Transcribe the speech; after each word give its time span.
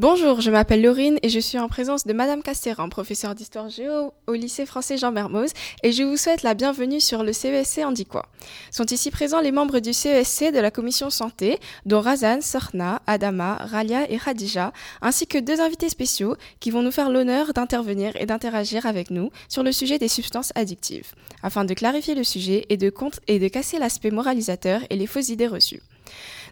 Bonjour, 0.00 0.40
je 0.40 0.50
m'appelle 0.50 0.80
Laurine 0.80 1.18
et 1.22 1.28
je 1.28 1.38
suis 1.38 1.58
en 1.58 1.68
présence 1.68 2.06
de 2.06 2.14
Madame 2.14 2.42
Castéran, 2.42 2.88
professeure 2.88 3.34
d'histoire 3.34 3.68
géo 3.68 4.14
au 4.26 4.32
lycée 4.32 4.64
français 4.64 4.96
Jean 4.96 5.12
Mermoz, 5.12 5.50
et 5.82 5.92
je 5.92 6.02
vous 6.04 6.16
souhaite 6.16 6.42
la 6.42 6.54
bienvenue 6.54 7.00
sur 7.00 7.22
le 7.22 7.34
CESC 7.34 7.80
Andiquois. 7.84 8.24
Sont 8.70 8.86
ici 8.86 9.10
présents 9.10 9.42
les 9.42 9.52
membres 9.52 9.78
du 9.78 9.92
CESC 9.92 10.54
de 10.54 10.58
la 10.58 10.70
commission 10.70 11.10
santé, 11.10 11.58
dont 11.84 12.00
Razan, 12.00 12.40
Sorna, 12.40 13.02
Adama, 13.06 13.56
Ralia 13.56 14.10
et 14.10 14.16
Khadija, 14.16 14.72
ainsi 15.02 15.26
que 15.26 15.36
deux 15.36 15.60
invités 15.60 15.90
spéciaux 15.90 16.34
qui 16.60 16.70
vont 16.70 16.80
nous 16.80 16.92
faire 16.92 17.10
l'honneur 17.10 17.52
d'intervenir 17.52 18.16
et 18.16 18.24
d'interagir 18.24 18.86
avec 18.86 19.10
nous 19.10 19.30
sur 19.50 19.62
le 19.62 19.70
sujet 19.70 19.98
des 19.98 20.08
substances 20.08 20.54
addictives, 20.54 21.12
afin 21.42 21.66
de 21.66 21.74
clarifier 21.74 22.14
le 22.14 22.24
sujet 22.24 22.64
et 22.70 22.78
de 22.78 23.48
casser 23.48 23.78
l'aspect 23.78 24.10
moralisateur 24.10 24.80
et 24.88 24.96
les 24.96 25.06
fausses 25.06 25.28
idées 25.28 25.46
reçues. 25.46 25.82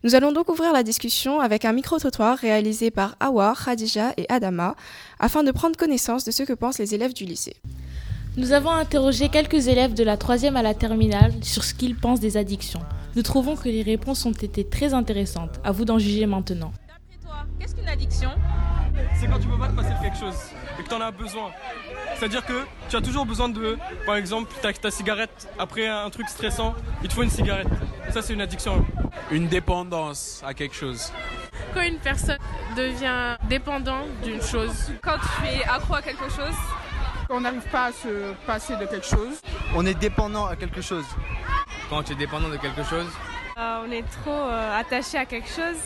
Nous 0.04 0.14
allons 0.14 0.30
donc 0.30 0.48
ouvrir 0.48 0.72
la 0.72 0.84
discussion 0.84 1.40
avec 1.40 1.64
un 1.64 1.72
micro-trottoir 1.72 2.38
réalisé 2.38 2.92
par 2.92 3.16
Awa, 3.18 3.54
Khadija 3.64 4.12
et 4.16 4.26
Adama 4.28 4.76
afin 5.18 5.42
de 5.42 5.50
prendre 5.50 5.76
connaissance 5.76 6.24
de 6.24 6.30
ce 6.30 6.44
que 6.44 6.52
pensent 6.52 6.78
les 6.78 6.94
élèves 6.94 7.14
du 7.14 7.24
lycée. 7.24 7.56
Nous 8.36 8.52
avons 8.52 8.70
interrogé 8.70 9.28
quelques 9.28 9.66
élèves 9.66 9.94
de 9.94 10.04
la 10.04 10.16
troisième 10.16 10.56
à 10.56 10.62
la 10.62 10.72
terminale 10.74 11.32
sur 11.42 11.64
ce 11.64 11.74
qu'ils 11.74 11.96
pensent 11.96 12.20
des 12.20 12.36
addictions. 12.36 12.80
Nous 13.16 13.22
trouvons 13.22 13.56
que 13.56 13.68
les 13.68 13.82
réponses 13.82 14.24
ont 14.24 14.32
été 14.32 14.62
très 14.62 14.94
intéressantes. 14.94 15.58
À 15.64 15.72
vous 15.72 15.84
d'en 15.84 15.98
juger 15.98 16.26
maintenant. 16.26 16.72
D'après 16.86 17.18
toi, 17.24 17.46
qu'est-ce 17.58 17.74
qu'une 17.74 17.88
addiction? 17.88 18.30
C'est 19.20 19.26
quand 19.26 19.40
tu 19.40 19.48
peux 19.48 19.58
pas 19.58 19.68
te 19.68 19.74
passer 19.74 19.94
de 19.94 20.00
quelque 20.00 20.18
chose 20.18 20.36
que 20.88 20.94
tu 20.94 21.00
en 21.00 21.06
as 21.06 21.10
besoin. 21.10 21.50
C'est-à-dire 22.16 22.44
que 22.44 22.64
tu 22.88 22.96
as 22.96 23.00
toujours 23.00 23.26
besoin 23.26 23.48
de, 23.48 23.76
par 24.06 24.16
exemple, 24.16 24.52
ta, 24.60 24.72
ta 24.72 24.90
cigarette, 24.90 25.48
après 25.58 25.86
un 25.86 26.10
truc 26.10 26.28
stressant, 26.28 26.74
il 27.02 27.08
te 27.08 27.14
faut 27.14 27.22
une 27.22 27.30
cigarette. 27.30 27.68
Ça, 28.10 28.22
c'est 28.22 28.32
une 28.32 28.40
addiction. 28.40 28.84
Une 29.30 29.48
dépendance 29.48 30.42
à 30.46 30.54
quelque 30.54 30.74
chose. 30.74 31.12
Quand 31.74 31.82
une 31.82 31.98
personne 31.98 32.38
devient 32.76 33.36
dépendante 33.48 34.08
d'une 34.22 34.42
chose. 34.42 34.90
Quand 35.02 35.18
tu 35.18 35.46
es 35.46 35.62
accro 35.64 35.94
à 35.94 36.02
quelque 36.02 36.28
chose. 36.30 36.54
On 37.30 37.40
n'arrive 37.40 37.68
pas 37.70 37.86
à 37.86 37.92
se 37.92 38.32
passer 38.46 38.74
de 38.76 38.86
quelque 38.86 39.06
chose. 39.06 39.42
On 39.74 39.84
est 39.84 39.98
dépendant 39.98 40.46
à 40.46 40.56
quelque 40.56 40.80
chose. 40.80 41.04
Quand 41.90 42.02
tu 42.02 42.12
es 42.12 42.16
dépendant 42.16 42.48
de 42.48 42.56
quelque 42.56 42.82
chose. 42.82 43.06
Euh, 43.58 43.84
on 43.86 43.90
est 43.90 44.04
trop 44.22 44.30
euh, 44.30 44.80
attaché 44.80 45.18
à 45.18 45.26
quelque 45.26 45.48
chose. 45.48 45.76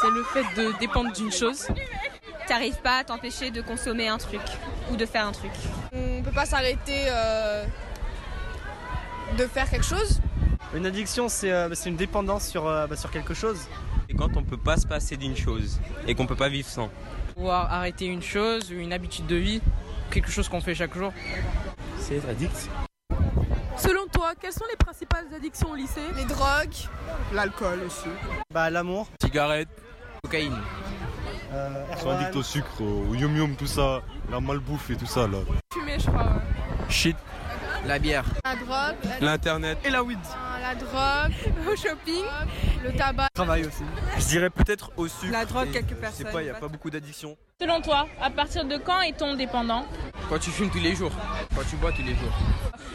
C'est 0.00 0.10
le 0.10 0.22
fait 0.22 0.44
de 0.56 0.78
dépendre 0.78 1.12
d'une 1.12 1.32
chose. 1.32 1.68
Tu 2.46 2.52
n'arrives 2.52 2.80
pas 2.80 2.98
à 2.98 3.04
t'empêcher 3.04 3.50
de 3.50 3.60
consommer 3.60 4.06
un 4.06 4.18
truc 4.18 4.40
ou 4.90 4.96
de 4.96 5.04
faire 5.04 5.26
un 5.26 5.32
truc. 5.32 5.50
On 5.92 6.18
ne 6.18 6.22
peut 6.22 6.30
pas 6.30 6.46
s'arrêter 6.46 7.06
euh, 7.08 7.64
de 9.36 9.46
faire 9.46 9.68
quelque 9.68 9.84
chose. 9.84 10.20
Une 10.72 10.86
addiction, 10.86 11.28
c'est 11.28 11.50
euh, 11.50 11.68
une 11.86 11.96
dépendance 11.96 12.46
sur, 12.46 12.68
euh, 12.68 12.86
bah, 12.86 12.94
sur 12.94 13.10
quelque 13.10 13.34
chose. 13.34 13.66
Et 14.08 14.14
quand 14.14 14.36
on 14.36 14.44
peut 14.44 14.56
pas 14.56 14.76
se 14.76 14.86
passer 14.86 15.16
d'une 15.16 15.36
chose 15.36 15.80
et 16.06 16.14
qu'on 16.14 16.26
peut 16.26 16.36
pas 16.36 16.48
vivre 16.48 16.68
sans. 16.68 16.88
Ou 17.36 17.50
arrêter 17.50 18.06
une 18.06 18.22
chose, 18.22 18.70
une 18.70 18.92
habitude 18.92 19.26
de 19.26 19.36
vie, 19.36 19.60
quelque 20.12 20.30
chose 20.30 20.48
qu'on 20.48 20.60
fait 20.60 20.74
chaque 20.74 20.96
jour. 20.96 21.12
C'est 21.98 22.16
être 22.16 22.28
addict. 22.28 22.70
Selon 23.76 24.06
toi, 24.06 24.34
quelles 24.40 24.52
sont 24.52 24.64
les 24.70 24.76
principales 24.76 25.26
addictions 25.34 25.70
au 25.70 25.74
lycée? 25.74 26.00
Les 26.14 26.24
drogues, 26.24 26.88
l'alcool 27.32 27.80
aussi. 27.84 28.08
Bah 28.54 28.70
l'amour, 28.70 29.08
cigarette, 29.20 29.68
cocaïne. 30.22 30.56
Euh, 31.52 31.84
Ils 31.92 31.98
sont 31.98 32.10
addicts 32.10 32.36
au 32.36 32.42
sucre, 32.42 32.80
au 32.82 33.14
yum 33.14 33.36
yum, 33.36 33.56
tout 33.56 33.66
ça, 33.66 34.02
la 34.30 34.40
malbouffe 34.40 34.90
et 34.90 34.96
tout 34.96 35.06
ça 35.06 35.26
là. 35.26 35.38
Fumer, 35.72 35.98
je 35.98 36.06
crois. 36.10 36.22
Ouais. 36.24 36.88
Shit. 36.88 37.16
La 37.86 37.98
bière. 38.00 38.24
La 38.44 38.56
drogue. 38.56 38.96
L'internet. 39.20 39.78
Et 39.84 39.90
la 39.90 40.02
weed. 40.02 40.18
La 40.60 40.74
drogue, 40.74 41.32
le 41.64 41.76
shopping, 41.76 42.24
le 42.82 42.92
tabac. 42.96 43.28
Travail 43.32 43.64
aussi. 43.66 43.84
Je 44.18 44.24
dirais 44.26 44.50
peut-être 44.50 44.90
au 44.96 45.06
sucre. 45.06 45.30
La 45.30 45.44
drogue, 45.44 45.70
quelques 45.70 45.90
Je 45.90 45.94
personnes. 45.94 46.26
sais 46.26 46.32
pas, 46.32 46.40
il 46.42 46.46
n'y 46.46 46.50
a 46.50 46.54
pas 46.54 46.66
beaucoup 46.66 46.90
d'addictions. 46.90 47.36
Selon 47.60 47.80
toi, 47.80 48.08
à 48.20 48.30
partir 48.30 48.64
de 48.64 48.76
quand 48.76 49.00
est-on 49.02 49.36
dépendant? 49.36 49.86
Quand 50.28 50.38
tu 50.40 50.50
fumes 50.50 50.70
tous 50.70 50.80
les 50.80 50.96
jours. 50.96 51.12
Quand 51.54 51.62
tu 51.70 51.76
bois 51.76 51.92
tous 51.92 52.02
les 52.02 52.14
jours. 52.16 52.36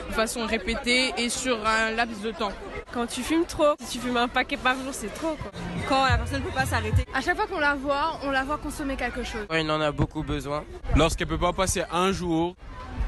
De 0.10 0.14
façon 0.14 0.46
répétée 0.46 1.14
et 1.18 1.30
sur 1.30 1.66
un 1.66 1.92
laps 1.92 2.22
de 2.22 2.32
temps. 2.32 2.52
Quand 2.94 3.08
tu 3.08 3.22
fumes 3.22 3.46
trop. 3.46 3.76
Si 3.80 3.98
tu 4.00 4.06
fumes 4.06 4.18
un 4.18 4.28
paquet 4.28 4.58
par 4.58 4.76
jour, 4.76 4.92
c'est 4.94 5.14
trop. 5.14 5.38
Quoi. 5.42 5.52
Quand 5.92 6.06
la 6.06 6.18
personne 6.18 6.40
ne 6.40 6.46
peut 6.46 6.56
pas 6.56 6.66
s'arrêter. 6.66 7.06
À 7.14 7.20
chaque 7.20 7.36
fois 7.36 7.48
qu'on 7.48 7.60
la 7.60 7.76
voit, 7.76 8.18
on 8.24 8.32
la 8.32 8.46
voit 8.46 8.58
consommer 8.58 8.96
quelque 8.96 9.26
chose. 9.26 9.46
Ouais, 9.50 9.62
il 9.62 9.70
en 9.70 9.82
a 9.82 9.92
beaucoup 9.92 10.24
besoin. 10.24 10.64
Lorsqu'elle 10.96 11.28
peut 11.28 11.38
pas 11.38 11.52
passer 11.52 11.84
un 11.92 12.14
jour 12.14 12.56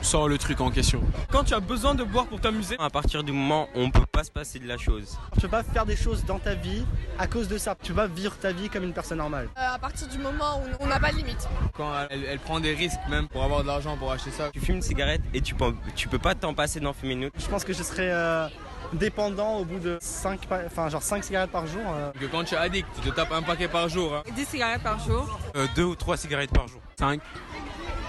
sans 0.01 0.27
le 0.27 0.37
truc 0.37 0.59
en 0.59 0.69
question. 0.69 1.01
Quand 1.31 1.45
tu 1.45 1.53
as 1.53 1.61
besoin 1.61 1.95
de 1.95 2.03
boire 2.03 2.25
pour 2.25 2.41
t'amuser. 2.41 2.75
À 2.79 2.89
partir 2.89 3.23
du 3.23 3.31
moment 3.31 3.69
où 3.73 3.79
on 3.79 3.89
peut 3.89 4.05
pas 4.11 4.25
se 4.25 4.31
passer 4.31 4.59
de 4.59 4.67
la 4.67 4.77
chose. 4.77 5.17
Tu 5.35 5.39
peux 5.39 5.47
pas 5.47 5.63
faire 5.63 5.85
des 5.85 5.95
choses 5.95 6.25
dans 6.25 6.39
ta 6.39 6.55
vie 6.55 6.83
à 7.17 7.25
cause 7.25 7.47
de 7.47 7.57
ça. 7.57 7.73
Tu 7.81 7.93
peux 7.93 8.01
pas 8.01 8.07
vivre 8.07 8.35
ta 8.35 8.51
vie 8.51 8.67
comme 8.67 8.83
une 8.83 8.91
personne 8.91 9.19
normale. 9.19 9.47
Euh, 9.57 9.75
à 9.75 9.79
partir 9.79 10.09
du 10.09 10.17
moment 10.17 10.59
où 10.59 10.83
on 10.83 10.87
n'a 10.87 10.99
pas 10.99 11.13
de 11.13 11.15
limite. 11.15 11.47
Quand 11.77 11.89
elle, 12.09 12.25
elle, 12.25 12.39
prend 12.39 12.59
des 12.59 12.73
risques 12.73 12.99
même 13.09 13.29
pour 13.29 13.43
avoir 13.43 13.61
de 13.61 13.67
l'argent 13.67 13.95
pour 13.95 14.11
acheter 14.11 14.31
ça. 14.31 14.49
Tu 14.51 14.59
fumes 14.59 14.75
une 14.75 14.81
cigarette 14.81 15.21
et 15.33 15.39
tu 15.39 15.55
peux, 15.55 15.73
tu 15.95 16.09
peux 16.09 16.19
pas 16.19 16.35
t'en 16.35 16.53
passer 16.53 16.81
d'en 16.81 16.91
fumer 16.91 17.13
une 17.13 17.25
autre. 17.25 17.35
Je 17.39 17.47
pense 17.47 17.63
que 17.63 17.71
je 17.71 17.81
serais 17.81 18.09
euh, 18.11 18.49
dépendant 18.93 19.57
au 19.57 19.65
bout 19.65 19.79
de 19.79 19.97
5, 20.01 20.41
enfin, 20.65 20.89
genre 20.89 21.01
5 21.01 21.23
cigarettes 21.23 21.51
par 21.51 21.65
jour. 21.67 21.81
Euh. 21.87 22.11
Que 22.19 22.25
quand 22.25 22.43
tu 22.43 22.55
es 22.55 22.57
addict, 22.57 22.87
tu 23.01 23.09
te 23.09 23.15
tapes 23.15 23.31
un 23.31 23.41
paquet 23.41 23.67
par 23.67 23.87
jour. 23.89 24.13
Hein. 24.15 24.23
10 24.35 24.45
cigarettes 24.45 24.83
par 24.83 24.99
jour. 24.99 25.39
Euh, 25.55 25.67
deux 25.75 25.83
ou 25.83 25.95
trois 25.95 26.17
cigarettes 26.17 26.51
par 26.51 26.67
jour. 26.67 26.81
5, 26.99 27.21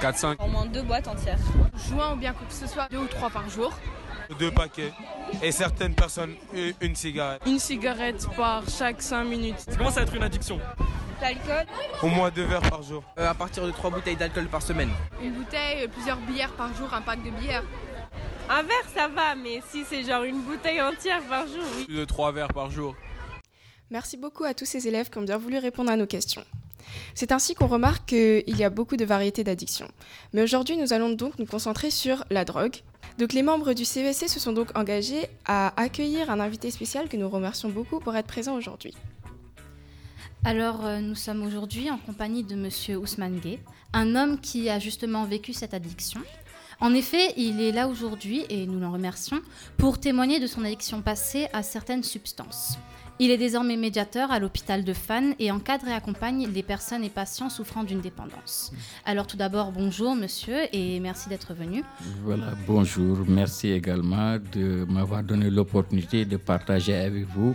4, 0.00 0.18
5. 0.18 0.42
Au 0.42 0.48
moins 0.48 0.66
deux 0.66 0.82
boîtes 0.82 1.08
entières. 1.08 1.38
Joint 1.88 2.12
ou 2.14 2.16
bien 2.16 2.32
quoi 2.32 2.46
que 2.46 2.54
ce 2.54 2.66
soit, 2.66 2.88
deux 2.90 2.98
ou 2.98 3.06
trois 3.06 3.30
par 3.30 3.48
jour. 3.48 3.72
Deux 4.38 4.50
paquets. 4.50 4.92
Et 5.42 5.52
certaines 5.52 5.94
personnes, 5.94 6.34
une 6.80 6.94
cigarette. 6.94 7.42
Une 7.46 7.58
cigarette 7.58 8.26
par 8.36 8.62
chaque 8.68 9.02
5 9.02 9.24
minutes. 9.24 9.58
Ça 9.58 9.76
commence 9.76 9.98
à 9.98 10.02
être 10.02 10.14
une 10.14 10.22
addiction. 10.22 10.58
L'alcool 11.20 11.64
Au 12.02 12.08
moins 12.08 12.30
deux 12.30 12.44
verres 12.44 12.68
par 12.68 12.82
jour. 12.82 13.02
Euh, 13.18 13.30
à 13.30 13.34
partir 13.34 13.64
de 13.64 13.70
3 13.70 13.90
bouteilles 13.90 14.16
d'alcool 14.16 14.46
par 14.46 14.62
semaine. 14.62 14.90
Une 15.22 15.32
bouteille, 15.32 15.88
plusieurs 15.88 16.18
bières 16.18 16.52
par 16.52 16.74
jour, 16.74 16.92
un 16.92 17.00
pack 17.00 17.22
de 17.22 17.30
bières. 17.30 17.62
Un 18.48 18.62
verre, 18.62 18.88
ça 18.94 19.08
va, 19.08 19.34
mais 19.34 19.62
si 19.70 19.84
c'est 19.84 20.04
genre 20.04 20.22
une 20.24 20.42
bouteille 20.42 20.80
entière 20.80 21.22
par 21.22 21.46
jour, 21.46 21.64
oui. 21.76 21.84
Plus 21.86 21.96
de 21.96 22.04
3 22.04 22.32
verres 22.32 22.52
par 22.52 22.70
jour. 22.70 22.94
Merci 23.90 24.16
beaucoup 24.16 24.44
à 24.44 24.52
tous 24.54 24.66
ces 24.66 24.86
élèves 24.86 25.08
qui 25.08 25.18
ont 25.18 25.22
bien 25.22 25.38
voulu 25.38 25.56
répondre 25.58 25.90
à 25.90 25.96
nos 25.96 26.06
questions. 26.06 26.44
C'est 27.14 27.32
ainsi 27.32 27.54
qu'on 27.54 27.66
remarque 27.66 28.06
qu'il 28.08 28.56
y 28.56 28.64
a 28.64 28.70
beaucoup 28.70 28.96
de 28.96 29.04
variétés 29.04 29.44
d'addictions. 29.44 29.88
Mais 30.32 30.42
aujourd'hui, 30.42 30.76
nous 30.76 30.92
allons 30.92 31.10
donc 31.10 31.38
nous 31.38 31.46
concentrer 31.46 31.90
sur 31.90 32.24
la 32.30 32.44
drogue. 32.44 32.76
Donc 33.18 33.32
les 33.32 33.42
membres 33.42 33.72
du 33.72 33.84
CESC 33.84 34.28
se 34.28 34.40
sont 34.40 34.52
donc 34.52 34.76
engagés 34.76 35.26
à 35.46 35.80
accueillir 35.80 36.30
un 36.30 36.40
invité 36.40 36.70
spécial 36.70 37.08
que 37.08 37.16
nous 37.16 37.28
remercions 37.28 37.70
beaucoup 37.70 38.00
pour 38.00 38.14
être 38.14 38.26
présent 38.26 38.54
aujourd'hui. 38.56 38.94
Alors, 40.44 40.84
euh, 40.84 41.00
nous 41.00 41.14
sommes 41.14 41.42
aujourd'hui 41.42 41.90
en 41.90 41.96
compagnie 41.96 42.44
de 42.44 42.54
Monsieur 42.54 42.98
Ousmane 42.98 43.38
Gay, 43.38 43.60
un 43.94 44.14
homme 44.14 44.38
qui 44.38 44.68
a 44.68 44.78
justement 44.78 45.24
vécu 45.24 45.54
cette 45.54 45.72
addiction. 45.72 46.20
En 46.80 46.94
effet, 46.94 47.32
il 47.36 47.60
est 47.60 47.72
là 47.72 47.88
aujourd'hui, 47.88 48.44
et 48.48 48.66
nous 48.66 48.80
l'en 48.80 48.92
remercions, 48.92 49.40
pour 49.76 49.98
témoigner 49.98 50.40
de 50.40 50.46
son 50.46 50.64
addiction 50.64 51.02
passée 51.02 51.48
à 51.52 51.62
certaines 51.62 52.02
substances. 52.02 52.78
Il 53.20 53.30
est 53.30 53.38
désormais 53.38 53.76
médiateur 53.76 54.32
à 54.32 54.40
l'hôpital 54.40 54.82
de 54.82 54.92
Fan 54.92 55.36
et 55.38 55.52
encadre 55.52 55.86
et 55.86 55.92
accompagne 55.92 56.48
les 56.52 56.64
personnes 56.64 57.04
et 57.04 57.10
patients 57.10 57.48
souffrant 57.48 57.84
d'une 57.84 58.00
dépendance. 58.00 58.72
Alors 59.04 59.28
tout 59.28 59.36
d'abord, 59.36 59.70
bonjour 59.70 60.16
monsieur 60.16 60.62
et 60.72 60.98
merci 60.98 61.28
d'être 61.28 61.54
venu. 61.54 61.84
Voilà, 62.24 62.54
bonjour. 62.66 63.18
Merci 63.28 63.70
également 63.70 64.38
de 64.52 64.84
m'avoir 64.88 65.22
donné 65.22 65.48
l'opportunité 65.48 66.24
de 66.24 66.36
partager 66.36 66.96
avec 66.96 67.24
vous 67.28 67.54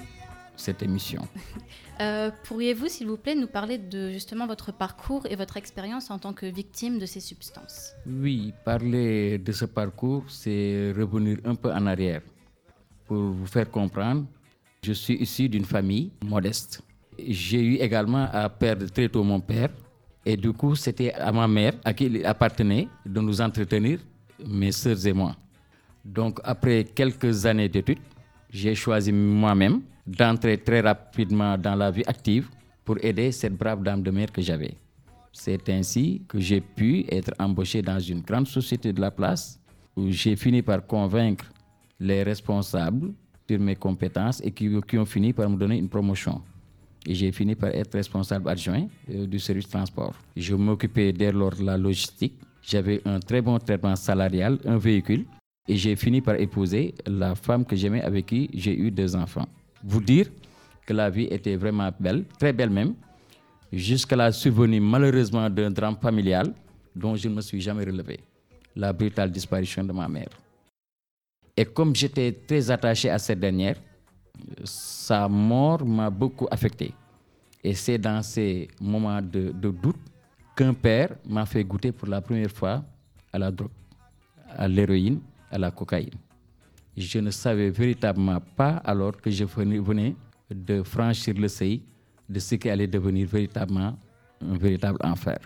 cette 0.56 0.82
émission. 0.82 1.28
Euh, 2.02 2.32
Pourriez-vous, 2.44 2.88
s'il 2.88 3.08
vous 3.08 3.18
plaît, 3.18 3.36
nous 3.36 3.48
parler 3.48 3.78
de 3.78 4.10
justement 4.12 4.48
votre 4.48 4.72
parcours 4.72 5.26
et 5.30 5.36
votre 5.36 5.58
expérience 5.58 6.10
en 6.10 6.18
tant 6.18 6.34
que 6.34 6.46
victime 6.46 6.98
de 6.98 7.06
ces 7.06 7.20
substances? 7.20 7.94
Oui, 8.08 8.54
parler 8.64 9.38
de 9.38 9.52
ce 9.52 9.66
parcours, 9.66 10.24
c'est 10.30 10.94
revenir 10.96 11.40
un 11.44 11.56
peu 11.56 11.72
en 11.72 11.86
arrière 11.88 12.22
pour 13.06 13.18
vous 13.18 13.46
faire 13.48 13.70
comprendre. 13.70 14.26
Je 14.82 14.94
suis 14.94 15.16
issu 15.16 15.50
d'une 15.50 15.66
famille 15.66 16.12
modeste. 16.24 16.82
J'ai 17.18 17.62
eu 17.62 17.76
également 17.76 18.30
à 18.32 18.48
perdre 18.50 18.86
très 18.90 19.10
tôt 19.10 19.24
mon 19.24 19.42
père. 19.42 19.70
Et 20.26 20.38
du 20.38 20.54
coup, 20.54 20.76
c'était 20.76 21.12
à 21.14 21.32
ma 21.32 21.48
mère, 21.48 21.74
à 21.84 21.94
qui 21.94 22.06
il 22.06 22.26
appartenait, 22.26 22.88
de 23.06 23.20
nous 23.20 23.42
entretenir, 23.42 24.00
mes 24.46 24.72
sœurs 24.72 25.06
et 25.06 25.14
moi. 25.14 25.36
Donc, 26.06 26.40
après 26.44 26.84
quelques 26.84 27.46
années 27.46 27.68
d'études, 27.68 28.00
j'ai 28.50 28.76
choisi 28.76 29.12
moi-même 29.12 29.82
d'entrer 30.06 30.58
très 30.58 30.82
rapidement 30.82 31.58
dans 31.58 31.76
la 31.76 31.92
vie 31.92 32.04
active 32.08 32.50
pour 32.84 32.98
aider 33.04 33.32
cette 33.32 33.56
brave 33.56 33.84
dame 33.84 34.02
de 34.02 34.12
mer 34.12 34.32
que 34.32 34.42
j'avais. 34.42 34.76
C'est 35.32 35.70
ainsi 35.70 36.24
que 36.28 36.40
j'ai 36.40 36.60
pu 36.62 37.06
être 37.10 37.32
embauché 37.40 37.82
dans 37.82 38.00
une 38.00 38.22
grande 38.22 38.48
société 38.48 38.92
de 38.92 39.00
la 39.00 39.12
place 39.12 39.60
où 39.96 40.10
j'ai 40.10 40.36
fini 40.36 40.62
par 40.62 40.86
convaincre 40.86 41.46
les 42.00 42.24
responsables 42.24 43.14
sur 43.48 43.60
mes 43.60 43.76
compétences 43.76 44.42
et 44.44 44.52
qui, 44.52 44.70
qui, 44.88 44.98
ont 44.98 45.06
fini 45.06 45.34
par 45.34 45.50
me 45.50 45.58
donner 45.58 45.78
une 45.78 45.90
promotion. 45.90 46.42
Et 47.06 47.14
j'ai 47.16 47.32
fini 47.32 47.56
par 47.56 47.70
être 47.70 47.94
responsable 47.94 48.50
adjoint 48.50 48.88
euh, 49.12 49.26
du 49.26 49.40
service 49.40 49.68
transport. 49.70 50.14
Je 50.36 50.56
m'occupais 50.56 51.14
dès 51.14 51.32
lors 51.32 51.56
de 51.56 51.64
la 51.64 51.78
logistique. 51.78 52.34
J'avais 52.62 53.02
un 53.06 53.20
très 53.20 53.42
bon 53.42 53.58
traitement 53.58 53.96
salarial, 53.96 54.60
un 54.66 54.78
véhicule. 54.78 55.26
Et 55.70 55.78
j'ai 55.78 55.96
fini 55.96 56.20
par 56.20 56.36
épouser 56.36 56.96
la 57.06 57.36
femme 57.36 57.64
que 57.64 57.76
j'aimais 57.76 58.02
avec 58.02 58.26
qui 58.26 58.50
j'ai 58.56 58.76
eu 58.76 58.90
deux 58.90 59.16
enfants. 59.16 59.48
Vous 59.84 60.02
dire 60.02 60.26
que 60.86 60.94
la 60.94 61.12
vie 61.12 61.28
était 61.30 61.56
vraiment 61.56 61.92
belle, 62.00 62.26
très 62.40 62.52
belle 62.52 62.72
même. 62.72 62.96
jusqu'à 63.72 64.16
la 64.16 64.32
survenue 64.32 64.80
malheureusement 64.80 65.48
d'un 65.48 65.70
drame 65.70 65.96
familial 66.02 66.54
dont 66.96 67.16
je 67.16 67.30
ne 67.30 67.36
me 67.36 67.42
suis 67.42 67.62
jamais 67.62 67.84
relevé, 67.84 68.20
la 68.76 68.92
brutale 68.92 69.32
disparition 69.32 69.84
de 69.84 69.94
ma 69.94 70.08
mère. 70.08 70.30
Et 71.56 71.66
comme 71.66 71.96
j'étais 71.96 72.32
très 72.32 72.72
attaché 72.72 73.12
à 73.12 73.20
cette 73.20 73.40
dernière, 73.40 73.76
sa 74.64 75.28
mort 75.28 75.86
m'a 75.86 76.10
beaucoup 76.10 76.48
affecté. 76.50 76.94
Et 77.64 77.76
c'est 77.76 78.00
dans 78.00 78.24
ces 78.24 78.68
moments 78.82 79.22
de, 79.22 79.52
de 79.52 79.70
doute 79.70 80.00
qu'un 80.56 80.74
père 80.74 81.16
m'a 81.28 81.46
fait 81.46 81.64
goûter 81.64 81.92
pour 81.92 82.08
la 82.08 82.22
première 82.22 82.50
fois 82.50 82.84
à 83.32 83.38
la 83.38 83.52
drogue, 83.52 83.70
à 84.58 84.68
l'héroïne, 84.68 85.20
à 85.52 85.58
la 85.58 85.72
cocaïne. 85.72 86.16
Je 86.96 87.20
ne 87.20 87.32
savais 87.32 87.70
véritablement 87.70 88.40
pas 88.56 88.82
alors 88.84 89.16
que 89.18 89.30
je 89.32 89.46
venais 89.46 90.16
de 90.50 90.84
franchir 90.84 91.36
le 91.38 91.48
seuil 91.48 91.82
de 92.28 92.40
ce 92.40 92.56
qui 92.56 92.70
allait 92.70 92.88
devenir 92.88 93.28
véritablement 93.28 93.98
un 94.42 94.58
véritable 94.58 95.00
enfer. 95.04 95.40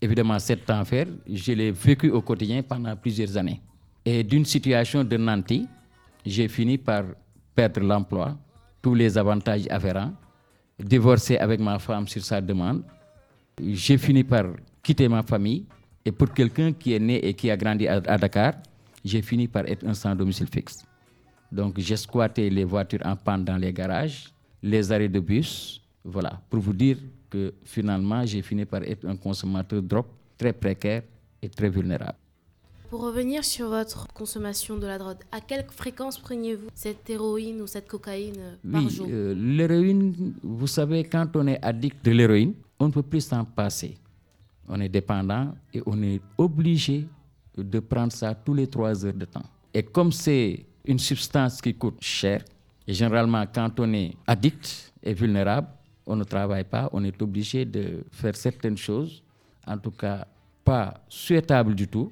Évidemment, 0.00 0.38
cet 0.38 0.68
enfer, 0.70 1.06
je 1.30 1.52
l'ai 1.52 1.70
vécu 1.72 2.10
au 2.10 2.22
quotidien 2.22 2.62
pendant 2.62 2.96
plusieurs 2.96 3.36
années. 3.36 3.60
Et 4.04 4.22
d'une 4.22 4.44
situation 4.44 5.04
de 5.04 5.16
nanti, 5.16 5.66
j'ai 6.24 6.48
fini 6.48 6.78
par 6.78 7.04
perdre 7.54 7.80
l'emploi, 7.80 8.36
tous 8.80 8.94
les 8.94 9.18
avantages 9.18 9.66
afférents, 9.68 10.12
divorcer 10.78 11.36
avec 11.36 11.60
ma 11.60 11.78
femme 11.78 12.08
sur 12.08 12.22
sa 12.22 12.40
demande. 12.40 12.82
J'ai 13.62 13.98
fini 13.98 14.24
par 14.24 14.46
quitter 14.82 15.08
ma 15.08 15.22
famille. 15.22 15.66
Et 16.04 16.12
pour 16.12 16.32
quelqu'un 16.32 16.72
qui 16.72 16.94
est 16.94 16.98
né 16.98 17.16
et 17.26 17.34
qui 17.34 17.50
a 17.50 17.56
grandi 17.56 17.86
à, 17.86 18.00
Dakar, 18.00 18.54
j'ai 19.04 19.22
fini 19.22 19.48
par 19.48 19.66
être 19.66 19.86
un 19.86 19.94
sans 19.94 20.14
domicile 20.14 20.48
fixe. 20.52 20.84
Donc 21.50 21.78
j'ai 21.78 21.96
squatté 21.96 22.48
les 22.50 22.64
voitures 22.64 23.00
en 23.04 23.16
panne 23.16 23.44
dans 23.44 23.56
les 23.56 23.72
garages, 23.72 24.32
les 24.62 24.90
arrêts 24.92 25.08
de 25.08 25.20
bus. 25.20 25.80
Voilà, 26.04 26.40
pour 26.48 26.60
vous 26.60 26.72
dire 26.72 26.96
que 27.28 27.52
finalement, 27.64 28.24
j'ai 28.24 28.42
fini 28.42 28.64
par 28.64 28.82
être 28.82 29.06
un 29.06 29.16
consommateur 29.16 29.82
drogue 29.82 30.06
très 30.38 30.52
précaire 30.52 31.02
et 31.42 31.48
très 31.48 31.68
vulnérable. 31.68 32.16
Pour 32.88 33.02
revenir 33.02 33.44
sur 33.44 33.68
votre 33.68 34.08
consommation 34.08 34.76
de 34.76 34.86
la 34.86 34.98
drogue, 34.98 35.18
à 35.30 35.40
quelle 35.40 35.64
fréquence 35.70 36.18
preniez-vous 36.18 36.68
cette 36.74 37.08
héroïne 37.08 37.60
ou 37.62 37.66
cette 37.68 37.86
cocaïne 37.86 38.58
par 38.72 38.88
jour? 38.88 39.06
euh, 39.08 39.32
L'héroïne, 39.36 40.34
vous 40.42 40.66
savez, 40.66 41.04
quand 41.04 41.28
on 41.36 41.46
est 41.46 41.62
addict 41.62 42.04
de 42.04 42.10
l'héroïne, 42.10 42.54
on 42.80 42.86
ne 42.88 42.92
peut 42.92 43.02
plus 43.02 43.20
s'en 43.20 43.44
passer. 43.44 43.96
On 44.66 44.80
est 44.80 44.88
dépendant 44.88 45.54
et 45.72 45.82
on 45.86 46.02
est 46.02 46.20
obligé 46.36 47.06
de 47.62 47.80
prendre 47.80 48.12
ça 48.12 48.34
tous 48.34 48.54
les 48.54 48.66
trois 48.66 49.04
heures 49.04 49.14
de 49.14 49.24
temps. 49.24 49.44
Et 49.72 49.82
comme 49.82 50.12
c'est 50.12 50.64
une 50.84 50.98
substance 50.98 51.60
qui 51.60 51.74
coûte 51.74 51.98
cher, 52.00 52.44
et 52.86 52.92
généralement 52.92 53.44
quand 53.52 53.78
on 53.78 53.92
est 53.92 54.12
addict 54.26 54.92
et 55.02 55.14
vulnérable, 55.14 55.68
on 56.06 56.16
ne 56.16 56.24
travaille 56.24 56.64
pas, 56.64 56.88
on 56.92 57.04
est 57.04 57.20
obligé 57.22 57.64
de 57.64 58.04
faire 58.10 58.34
certaines 58.34 58.76
choses, 58.76 59.22
en 59.66 59.78
tout 59.78 59.92
cas 59.92 60.26
pas 60.64 60.94
souhaitables 61.08 61.74
du 61.74 61.86
tout, 61.86 62.10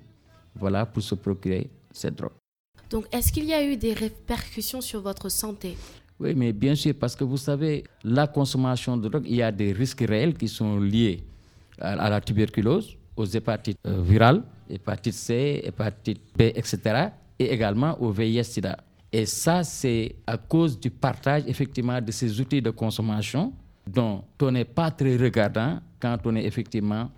voilà, 0.55 0.87
pour 0.87 1.03
se 1.03 1.15
procurer 1.15 1.69
cette 1.93 2.17
drogue. 2.17 2.33
Donc, 2.91 3.07
est-ce 3.13 3.33
qu'il 3.33 3.45
y 3.45 3.53
a 3.53 3.63
eu 3.63 3.77
des 3.77 3.93
répercussions 3.93 4.81
sur 4.81 5.01
votre 5.03 5.29
santé? 5.29 5.77
Oui, 6.19 6.35
mais 6.35 6.53
bien 6.53 6.75
sûr, 6.75 6.95
parce 6.99 7.15
que 7.15 7.25
vous 7.25 7.37
savez, 7.37 7.85
la 8.03 8.27
consommation 8.27 8.97
de 8.97 9.09
drogue, 9.09 9.27
il 9.27 9.37
y 9.37 9.43
a 9.43 9.53
des 9.53 9.73
risques 9.73 10.05
réels 10.09 10.35
qui 10.35 10.49
sont 10.49 10.81
liés 10.81 11.23
à, 11.81 12.09
la 12.11 12.21
tuberculose, 12.21 12.97
aux 13.17 13.27
hépatites 13.27 13.79
euh, 13.87 14.03
virales, 14.03 14.43
hépatite 14.69 15.15
C, 15.15 15.61
hépatite 15.65 16.21
B, 16.37 16.43
etc., 16.43 17.09
et 17.39 17.53
également 17.53 18.01
au 18.01 18.11
VIH-Sida. 18.11 18.77
Et 19.13 19.25
ça, 19.27 19.65
c'est 19.65 20.17
à 20.27 20.37
cause 20.37 20.79
du 20.79 20.91
partage 20.91 21.45
effectivement 21.47 22.01
de 22.01 22.11
ces 22.13 22.41
outils 22.41 22.61
de 22.61 22.71
consommation 22.71 23.53
dont 23.87 24.23
on 24.43 24.51
n'est 24.51 24.65
pas 24.65 24.91
très 24.91 25.17
regardant 25.17 25.81
quand 26.01 26.19
on 26.25 26.37
est 26.37 26.45
effectivement 26.45 27.11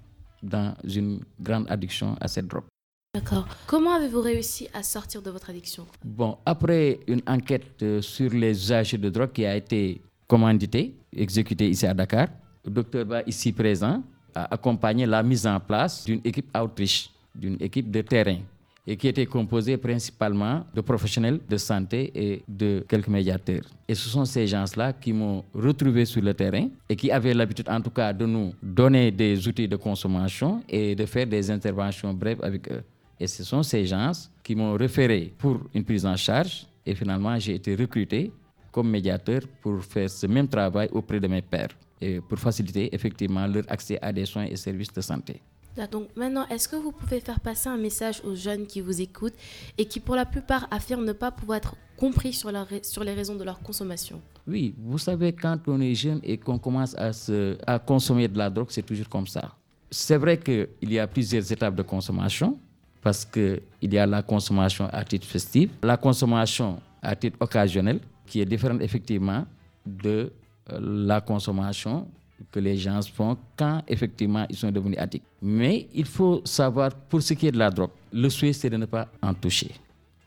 dans 0.43 0.75
une 0.85 1.20
grande 1.41 1.67
addiction 1.70 2.17
à 2.20 2.29
cette 2.29 2.47
drogue. 2.47 2.64
D'accord. 3.12 3.49
Comment 3.67 3.94
avez-vous 3.94 4.20
réussi 4.20 4.69
à 4.73 4.85
sortir 4.85 5.20
de 5.20 5.31
votre 5.31 5.50
addiction? 5.50 5.85
Bon, 6.05 6.38
après 6.46 7.00
une 7.08 7.23
enquête 7.26 7.82
euh, 7.82 8.00
sur 8.00 8.31
les 8.31 8.50
usages 8.53 8.93
de 8.93 9.11
drogue 9.11 9.32
qui 9.32 9.44
a 9.44 9.56
été 9.56 10.00
commanditée, 10.29 10.94
exécutée 11.12 11.69
ici 11.70 11.87
à 11.87 11.93
Dakar, 11.94 12.29
le 12.64 12.70
docteur 12.70 13.05
Ba, 13.05 13.23
ici 13.26 13.53
présent, 13.53 14.03
a 14.32 14.55
accompagné 14.55 15.06
la 15.06 15.25
mise 15.25 15.44
en 15.44 15.58
place 15.58 16.05
d'une 16.05 16.20
équipe 16.25 16.56
Autriche, 16.56 17.11
d'une 17.35 17.56
équipe 17.61 17.91
de 17.91 18.00
terrain 18.03 18.38
et 18.87 18.97
qui 18.97 19.09
était 19.09 19.27
composé 19.27 19.77
principalement 19.77 20.65
de 20.75 20.81
professionnels 20.81 21.41
de 21.49 21.56
santé 21.56 22.11
et 22.15 22.43
de 22.49 22.85
quelques 22.88 23.09
médiateurs. 23.09 23.62
Et 23.87 23.94
ce 23.94 24.09
sont 24.09 24.25
ces 24.25 24.47
gens-là 24.47 24.93
qui 24.94 25.12
m'ont 25.12 25.44
retrouvé 25.55 26.05
sur 26.05 26.23
le 26.23 26.35
terrain 26.35 26.69
et 26.88 26.97
qui 26.97 27.11
avaient 27.11 27.35
l'habitude 27.35 27.69
en 27.69 27.81
tout 27.81 27.91
cas 27.91 28.12
de 28.12 28.27
nous 28.27 28.53
donner 28.62 29.11
des 29.11 29.47
outils 29.47 29.69
de 29.69 29.77
consommation 29.77 30.62
et 30.69 30.94
de 30.94 31.06
faire 31.06 31.27
des 31.27 31.50
interventions 31.50 32.12
brèves 32.15 32.43
avec 32.43 32.71
eux. 32.73 32.82
Et 33.19 33.27
ce 33.27 33.44
sont 33.44 33.62
ces 33.62 33.85
gens 33.85 34.12
qui 34.43 34.55
m'ont 34.55 34.73
référé 34.75 35.32
pour 35.37 35.61
une 35.75 35.85
prise 35.85 36.06
en 36.06 36.17
charge 36.17 36.67
et 36.85 36.94
finalement 36.94 37.38
j'ai 37.38 37.56
été 37.56 37.75
recruté 37.75 38.32
comme 38.73 38.88
médiateur 38.91 39.43
pour 39.61 39.85
faire 39.85 40.09
ce 40.09 40.27
même 40.27 40.49
travail 40.49 40.88
auprès 40.93 41.21
de 41.21 41.29
mes 41.29 41.43
pairs 41.43 41.69
et 42.00 42.21
pour 42.21 42.38
faciliter 42.38 42.93
effectivement 42.94 43.47
leur 43.47 43.65
accès 43.69 43.99
à 44.00 44.11
des 44.12 44.25
soins 44.25 44.47
et 44.47 44.56
services 44.56 44.93
de 44.93 45.00
santé. 45.03 45.43
Donc 45.90 46.08
maintenant, 46.17 46.46
est-ce 46.49 46.69
que 46.69 46.76
vous 46.76 46.93
pouvez 46.93 47.20
faire 47.20 47.40
passer 47.40 47.69
un 47.69 47.76
message 47.76 48.20
aux 48.25 48.34
jeunes 48.34 48.67
qui 48.67 48.81
vous 48.81 49.00
écoutent 49.00 49.34
et 49.78 49.84
qui 49.87 50.00
pour 50.00 50.17
la 50.17 50.26
plupart 50.26 50.67
affirment 50.70 51.05
ne 51.05 51.12
pas 51.12 51.31
pouvoir 51.31 51.58
être 51.58 51.75
compris 51.96 52.32
sur, 52.32 52.50
les 52.50 53.14
raisons 53.14 53.37
de 53.37 53.44
leur 53.44 53.61
consommation? 53.61 54.20
Oui, 54.46 54.75
vous 54.78 54.99
savez, 54.99 55.32
quand 55.32 55.58
on 55.67 55.81
est 55.81 55.94
jeune 55.94 56.20
et 56.22 56.38
qu'on 56.38 56.58
commence 56.58 56.96
à 56.99 57.78
consommer 57.78 58.26
de 58.28 58.37
la 58.37 58.50
drogue, 58.50 58.69
c'est 58.70 58.82
toujours 58.82 59.08
comme 59.08 59.26
ça. 59.26 59.55
C'est 59.90 60.17
vrai 60.17 60.38
qu'il 60.38 60.69
y 60.82 60.99
a 60.99 61.06
plusieurs 61.06 61.50
étapes 61.50 61.75
de 61.75 61.82
consommation 61.82 62.58
parce 63.02 63.25
qu'il 63.25 63.61
y 63.82 63.99
a 63.99 64.06
la 64.06 64.22
consommation 64.22 64.87
à 64.93 65.05
titre 65.05 65.26
festif, 65.26 65.70
la 65.82 65.96
consommation 65.96 66.81
à 67.02 67.17
titre 67.17 67.37
occasionnel 67.40 68.00
qui 68.26 68.40
est 68.40 68.44
différente 68.44 68.82
effectivement 68.82 69.44
de 69.87 70.32
euh, 70.72 71.06
la 71.06 71.20
consommation 71.20 72.06
que 72.51 72.61
les 72.61 72.77
gens 72.77 73.01
font 73.03 73.37
quand 73.57 73.83
effectivement 73.89 74.47
ils 74.49 74.57
sont 74.57 74.71
devenus 74.71 74.99
addicts. 74.99 75.27
Mais 75.43 75.89
il 75.95 76.05
faut 76.05 76.43
savoir, 76.45 76.95
pour 76.95 77.23
ce 77.23 77.35
qui 77.35 77.47
est 77.47 77.53
de 77.53 77.59
la 77.59 77.71
drogue, 77.71 77.91
le 78.13 78.29
souhait 78.29 78.53
c'est 78.53 78.71
de 78.71 78.77
ne 78.77 78.87
pas 78.87 79.09
en 79.23 79.35
toucher. 79.35 79.73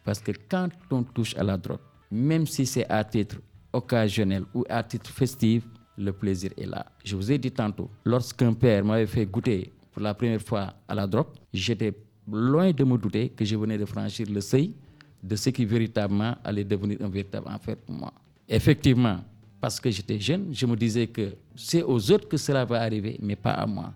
Parce 0.03 0.19
que 0.19 0.31
quand 0.49 0.69
on 0.91 1.03
touche 1.03 1.35
à 1.37 1.43
la 1.43 1.57
drogue, 1.57 1.79
même 2.11 2.45
si 2.45 2.65
c'est 2.65 2.89
à 2.89 3.03
titre 3.03 3.37
occasionnel 3.71 4.43
ou 4.53 4.63
à 4.69 4.83
titre 4.83 5.09
festif, 5.09 5.63
le 5.97 6.11
plaisir 6.11 6.51
est 6.57 6.65
là. 6.65 6.85
Je 7.03 7.15
vous 7.15 7.31
ai 7.31 7.37
dit 7.37 7.51
tantôt, 7.51 7.89
lorsqu'un 8.03 8.53
père 8.53 8.83
m'avait 8.83 9.05
fait 9.07 9.25
goûter 9.25 9.71
pour 9.91 10.01
la 10.01 10.13
première 10.13 10.41
fois 10.41 10.73
à 10.87 10.95
la 10.95 11.05
drogue, 11.07 11.27
j'étais 11.53 11.93
loin 12.31 12.71
de 12.71 12.83
me 12.83 12.97
douter 12.97 13.29
que 13.29 13.45
je 13.45 13.55
venais 13.55 13.77
de 13.77 13.85
franchir 13.85 14.27
le 14.29 14.41
seuil 14.41 14.73
de 15.21 15.35
ce 15.35 15.49
qui 15.49 15.65
véritablement 15.65 16.35
allait 16.43 16.63
devenir 16.63 16.97
un 17.01 17.09
véritable 17.09 17.47
enfer 17.47 17.77
pour 17.77 17.95
moi. 17.95 18.13
Effectivement, 18.47 19.19
parce 19.63 19.79
que 19.79 19.89
j'étais 19.89 20.19
jeune, 20.19 20.47
je 20.51 20.65
me 20.65 20.75
disais 20.75 21.07
que 21.07 21.35
c'est 21.55 21.83
aux 21.83 22.11
autres 22.11 22.27
que 22.27 22.35
cela 22.35 22.65
va 22.65 22.81
arriver, 22.81 23.17
mais 23.21 23.37
pas 23.37 23.51
à 23.51 23.65
moi. 23.65 23.93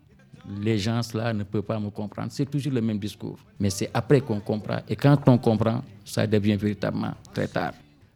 Les 0.62 0.78
gens 0.78 1.02
là 1.14 1.34
ne 1.34 1.44
peuvent 1.44 1.62
pas 1.62 1.78
me 1.78 1.90
comprendre. 1.90 2.32
C'est 2.32 2.50
toujours 2.50 2.72
le 2.72 2.80
même 2.80 2.98
discours. 2.98 3.38
Mais 3.60 3.70
c'est 3.70 3.90
après 3.94 4.22
qu'on 4.22 4.40
comprend. 4.40 4.80
Et 4.88 4.96
quand 4.96 5.18
on 5.28 5.38
comprend, 5.38 5.84
ça 6.06 6.26
devient 6.26 6.56
véritablement 6.56 7.14
très 7.34 7.50
tard. 7.50 7.74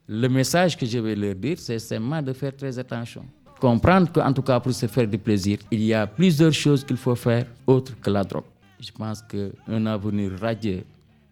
Le 0.07 0.29
message 0.29 0.77
que 0.77 0.85
je 0.85 0.97
vais 0.99 1.13
leur 1.13 1.35
dire, 1.35 1.59
c'est 1.59 1.77
seulement 1.79 2.21
de 2.21 2.31
faire 2.31 2.55
très 2.55 2.79
attention. 2.79 3.25
Comprendre 3.59 4.09
qu'en 4.13 4.31
tout 4.31 4.43
cas, 4.43 4.61
pour 4.61 4.71
se 4.71 4.85
faire 4.87 5.05
du 5.05 5.17
plaisir, 5.17 5.57
il 5.71 5.83
y 5.83 5.93
a 5.93 6.07
plusieurs 6.07 6.53
choses 6.53 6.85
qu'il 6.85 6.95
faut 6.95 7.15
faire 7.15 7.47
autres 7.67 7.99
que 7.99 8.09
la 8.09 8.23
drogue. 8.23 8.45
Je 8.79 8.93
pense 8.93 9.21
qu'un 9.23 9.85
avenir 9.87 10.31
radieux 10.39 10.85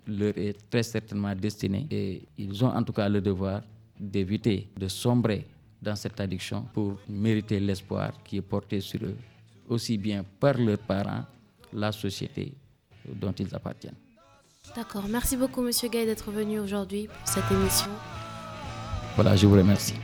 leur 0.06 0.38
est 0.38 0.58
très 0.70 0.84
certainement 0.84 1.34
destiné 1.34 1.88
et 1.90 2.24
ils 2.38 2.62
ont 2.66 2.76
en 2.76 2.84
tout 2.84 2.92
cas 2.92 3.08
le 3.08 3.22
devoir 3.22 3.62
d'éviter 3.98 4.68
de 4.78 4.90
sombrer 4.90 5.46
dans 5.82 5.96
cette 5.96 6.20
addiction 6.20 6.66
pour 6.74 6.98
mériter 7.08 7.60
l'espoir 7.60 8.12
qui 8.24 8.38
est 8.38 8.42
porté 8.42 8.82
sur 8.82 9.02
eux, 9.04 9.16
aussi 9.68 9.98
bien 9.98 10.24
par 10.40 10.58
leurs 10.58 10.80
parents, 10.80 11.26
la 11.74 11.92
société 11.92 12.54
dont 13.06 13.32
ils 13.34 13.54
appartiennent. 13.56 13.96
D'accord. 14.76 15.06
Merci 15.10 15.38
beaucoup, 15.38 15.62
Monsieur 15.62 15.90
Gay, 15.90 16.06
d'être 16.06 16.32
venu 16.32 16.60
aujourd'hui 16.60 17.08
pour 17.08 17.28
cette 17.28 17.50
émission. 17.52 17.90
Voilà, 19.16 19.36
je 19.36 19.48
vous 19.48 19.56
remercie. 19.56 19.96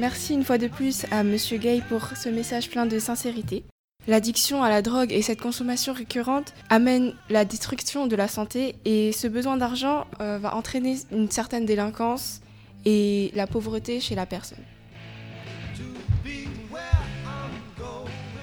Merci 0.00 0.32
une 0.32 0.44
fois 0.44 0.56
de 0.56 0.66
plus 0.66 1.04
à 1.10 1.22
Monsieur 1.22 1.58
Gay 1.58 1.82
pour 1.86 2.16
ce 2.16 2.30
message 2.30 2.70
plein 2.70 2.86
de 2.86 2.98
sincérité. 2.98 3.64
L'addiction 4.08 4.62
à 4.62 4.70
la 4.70 4.80
drogue 4.80 5.12
et 5.12 5.20
cette 5.20 5.42
consommation 5.42 5.92
récurrente 5.92 6.54
amènent 6.70 7.12
la 7.28 7.44
destruction 7.44 8.06
de 8.06 8.16
la 8.16 8.26
santé 8.26 8.76
et 8.86 9.12
ce 9.12 9.26
besoin 9.26 9.58
d'argent 9.58 10.06
euh, 10.22 10.38
va 10.38 10.54
entraîner 10.54 10.96
une 11.12 11.30
certaine 11.30 11.66
délinquance 11.66 12.40
et 12.86 13.30
la 13.34 13.46
pauvreté 13.46 14.00
chez 14.00 14.14
la 14.14 14.24
personne. 14.24 14.64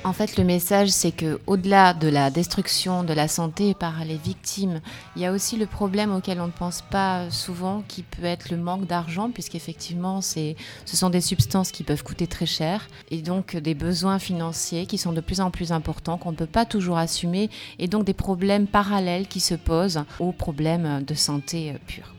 En 0.08 0.14
fait, 0.14 0.38
le 0.38 0.46
message, 0.46 0.88
c'est 0.88 1.12
que 1.12 1.38
au-delà 1.48 1.94
de 1.94 2.08
la 2.08 2.32
destruction 2.32 3.04
de 3.04 3.12
la 3.12 3.28
santé 3.28 3.74
par 3.74 4.06
les 4.06 4.16
victimes, 4.16 4.80
il 5.18 5.22
y 5.22 5.26
a 5.26 5.34
aussi 5.34 5.58
le 5.58 5.66
problème 5.66 6.16
auquel 6.16 6.40
on 6.40 6.48
ne 6.48 6.52
pense 6.54 6.82
pas 6.82 7.30
souvent, 7.30 7.84
qui 7.90 8.04
peut 8.04 8.24
être 8.24 8.50
le 8.50 8.56
manque 8.56 8.88
d'argent, 8.88 9.30
puisqu'effectivement, 9.30 10.22
ce 10.22 10.56
sont 10.86 11.10
des 11.10 11.20
substances 11.20 11.74
qui 11.74 11.84
peuvent 11.84 12.04
coûter 12.04 12.26
très 12.26 12.46
cher, 12.46 12.88
et 13.12 13.22
donc 13.22 13.58
des 13.58 13.74
besoins 13.74 14.18
financiers 14.18 14.86
qui 14.86 14.98
sont 14.98 15.12
de 15.12 15.20
plus 15.20 15.42
en 15.42 15.52
plus 15.52 15.74
importants, 15.74 16.18
qu'on 16.18 16.32
ne 16.32 16.38
peut 16.38 16.46
pas 16.46 16.64
toujours 16.64 16.98
assumer, 16.98 17.50
et 17.78 17.90
donc 17.90 18.06
des 18.06 18.14
problèmes 18.14 18.66
parallèles 18.66 19.28
qui 19.28 19.42
se 19.42 19.56
posent 19.56 20.06
aux 20.22 20.32
problèmes 20.32 21.04
de 21.04 21.16
santé 21.16 21.72
euh, 21.72 21.78
pure. 21.86 22.14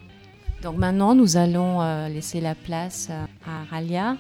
Donc 0.62 0.76
maintenant, 0.76 1.14
nous 1.14 1.38
allons 1.38 1.80
euh, 1.80 2.11
laisser 2.11 2.42
la 2.42 2.54
place 2.54 3.09
à 3.47 3.64
Ralia. 3.71 4.18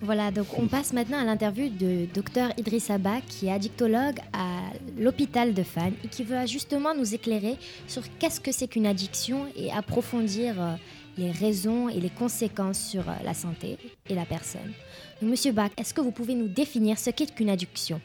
Voilà, 0.00 0.30
donc 0.30 0.46
on 0.56 0.68
passe 0.68 0.92
maintenant 0.92 1.18
à 1.18 1.24
l'interview 1.24 1.68
de 1.68 2.06
Dr 2.14 2.52
Idriss 2.56 2.88
Abba, 2.88 3.20
qui 3.20 3.46
est 3.46 3.52
addictologue 3.52 4.18
à 4.32 4.60
l'hôpital 4.96 5.54
de 5.54 5.62
Fan 5.64 5.92
et 6.04 6.08
qui 6.08 6.22
veut 6.22 6.46
justement 6.46 6.94
nous 6.94 7.14
éclairer 7.14 7.56
sur 7.88 8.02
qu'est-ce 8.18 8.40
que 8.40 8.52
c'est 8.52 8.68
qu'une 8.68 8.86
addiction 8.86 9.46
et 9.56 9.72
approfondir 9.72 10.60
euh, 10.60 10.74
les 11.16 11.32
raisons 11.32 11.88
et 11.88 12.00
les 12.00 12.10
conséquences 12.10 12.78
sur 12.78 13.08
euh, 13.08 13.12
la 13.24 13.34
santé 13.34 13.76
et 14.08 14.14
la 14.14 14.24
personne. 14.24 14.72
Donc, 15.20 15.30
Monsieur 15.30 15.50
Bach, 15.50 15.70
est-ce 15.76 15.92
que 15.92 16.00
vous 16.00 16.12
pouvez 16.12 16.36
nous 16.36 16.48
définir 16.48 16.96
ce 16.96 17.10
qu'est 17.10 17.34
qu'une 17.34 17.50
addiction? 17.50 18.00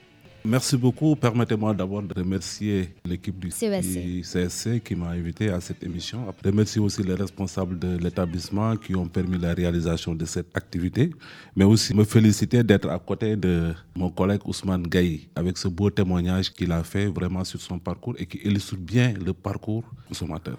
Merci 0.45 0.75
beaucoup. 0.75 1.15
Permettez-moi 1.15 1.73
d'abord 1.73 2.01
de 2.03 2.13
remercier 2.13 2.93
l'équipe 3.05 3.39
du. 3.39 3.47
CSC 3.49 4.81
qui 4.83 4.93
m'a 4.95 5.09
invité 5.09 5.49
à 5.49 5.61
cette 5.61 5.81
émission. 5.83 6.25
Remercier 6.43 6.81
aussi 6.81 7.01
les 7.01 7.13
responsables 7.13 7.79
de 7.79 7.97
l'établissement 7.97 8.75
qui 8.75 8.93
ont 8.93 9.07
permis 9.07 9.37
la 9.37 9.53
réalisation 9.53 10.13
de 10.13 10.25
cette 10.25 10.55
activité, 10.55 11.11
mais 11.55 11.63
aussi 11.63 11.93
me 11.95 12.03
féliciter 12.03 12.61
d'être 12.61 12.89
à 12.89 12.99
côté 12.99 13.37
de 13.37 13.73
mon 13.95 14.09
collègue 14.09 14.41
Ousmane 14.45 14.83
Gaye 14.83 15.29
avec 15.35 15.57
ce 15.57 15.69
beau 15.69 15.89
témoignage 15.89 16.51
qu'il 16.51 16.73
a 16.73 16.83
fait 16.83 17.05
vraiment 17.05 17.45
sur 17.45 17.61
son 17.61 17.79
parcours 17.79 18.15
et 18.19 18.25
qui 18.25 18.39
illustre 18.39 18.75
bien 18.75 19.13
le 19.25 19.33
parcours 19.33 19.85
consommateur. 20.09 20.57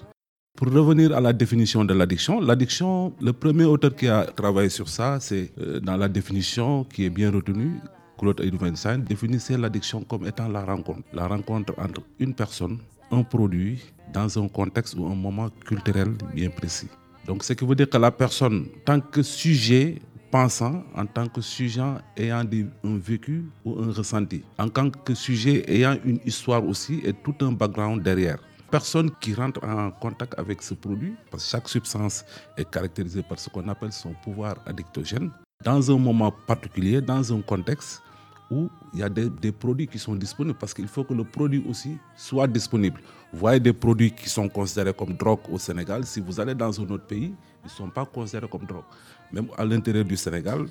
Pour 0.56 0.68
revenir 0.72 1.14
à 1.14 1.20
la 1.20 1.32
définition 1.32 1.84
de 1.84 1.92
l'addiction, 1.92 2.40
l'addiction, 2.40 3.12
le 3.20 3.32
premier 3.32 3.64
auteur 3.64 3.94
qui 3.94 4.06
a 4.08 4.24
travaillé 4.24 4.68
sur 4.70 4.88
ça, 4.88 5.18
c'est 5.20 5.50
euh, 5.58 5.80
dans 5.80 5.96
la 5.96 6.08
définition 6.08 6.84
qui 6.84 7.04
est 7.04 7.10
bien 7.10 7.30
retenue, 7.32 7.80
Claude 8.18 8.40
Edwinstein 8.40 8.98
définissait 8.98 9.58
l'addiction 9.58 10.02
comme 10.02 10.26
étant 10.26 10.48
la 10.48 10.64
rencontre. 10.64 11.02
La 11.12 11.26
rencontre 11.26 11.74
entre 11.78 12.02
une 12.18 12.34
personne, 12.34 12.78
un 13.10 13.22
produit, 13.22 13.80
dans 14.12 14.38
un 14.38 14.48
contexte 14.48 14.94
ou 14.96 15.06
un 15.06 15.14
moment 15.14 15.50
culturel 15.66 16.12
bien 16.34 16.50
précis. 16.50 16.88
Donc, 17.26 17.42
ce 17.42 17.52
qui 17.54 17.64
veut 17.64 17.74
dire 17.74 17.88
que 17.88 17.96
la 17.96 18.10
personne, 18.10 18.66
tant 18.84 19.00
que 19.00 19.22
sujet 19.22 20.00
pensant, 20.30 20.82
en 20.94 21.06
tant 21.06 21.28
que 21.28 21.40
sujet 21.40 21.82
ayant 22.16 22.42
un 22.84 22.98
vécu 22.98 23.44
ou 23.64 23.78
un 23.80 23.92
ressenti, 23.92 24.42
en 24.58 24.68
tant 24.68 24.90
que 24.90 25.14
sujet 25.14 25.64
ayant 25.68 25.96
une 26.04 26.18
histoire 26.24 26.64
aussi 26.66 27.00
et 27.04 27.12
tout 27.12 27.34
un 27.40 27.52
background 27.52 28.02
derrière. 28.02 28.38
Personne 28.70 29.10
qui 29.20 29.32
rentre 29.32 29.62
en 29.64 29.92
contact 29.92 30.36
avec 30.36 30.60
ce 30.60 30.74
produit, 30.74 31.14
parce 31.30 31.44
que 31.44 31.50
chaque 31.50 31.68
substance 31.68 32.24
est 32.56 32.68
caractérisée 32.68 33.22
par 33.22 33.38
ce 33.38 33.48
qu'on 33.48 33.68
appelle 33.68 33.92
son 33.92 34.12
pouvoir 34.24 34.56
addictogène, 34.66 35.30
dans 35.64 35.90
un 35.90 35.98
moment 35.98 36.30
particulier, 36.46 37.00
dans 37.00 37.32
un 37.32 37.40
contexte 37.40 38.02
où 38.50 38.68
il 38.92 39.00
y 39.00 39.02
a 39.02 39.08
des, 39.08 39.52
produits 39.52 39.86
qui 39.88 39.98
sont 39.98 40.14
disponibles 40.14 40.58
parce 40.58 40.74
qu'il 40.74 40.86
faut 40.86 41.02
que 41.04 41.14
le 41.14 41.24
produit 41.24 41.64
aussi 41.68 41.96
soit 42.16 42.46
disponible. 42.46 43.00
Vous 43.32 43.38
voyez 43.40 43.58
des 43.58 43.72
produits 43.72 44.12
qui 44.12 44.28
sont 44.28 44.48
considérés 44.48 44.92
comme 44.92 45.14
drogue 45.14 45.40
au 45.50 45.58
Sénégal, 45.58 46.04
si 46.04 46.20
vous 46.20 46.38
allez 46.38 46.54
dans 46.54 46.78
un 46.80 46.84
autre 46.84 47.06
pays, 47.06 47.34
ils 47.62 47.64
ne 47.64 47.68
sont 47.70 47.88
pas 47.88 48.04
considérés 48.04 48.46
comme 48.48 48.66
drogue. 48.66 48.84
Même 49.32 49.46
à 49.56 49.64
l'intérieur 49.64 50.04
du 50.04 50.16
Sénégal, 50.16 50.66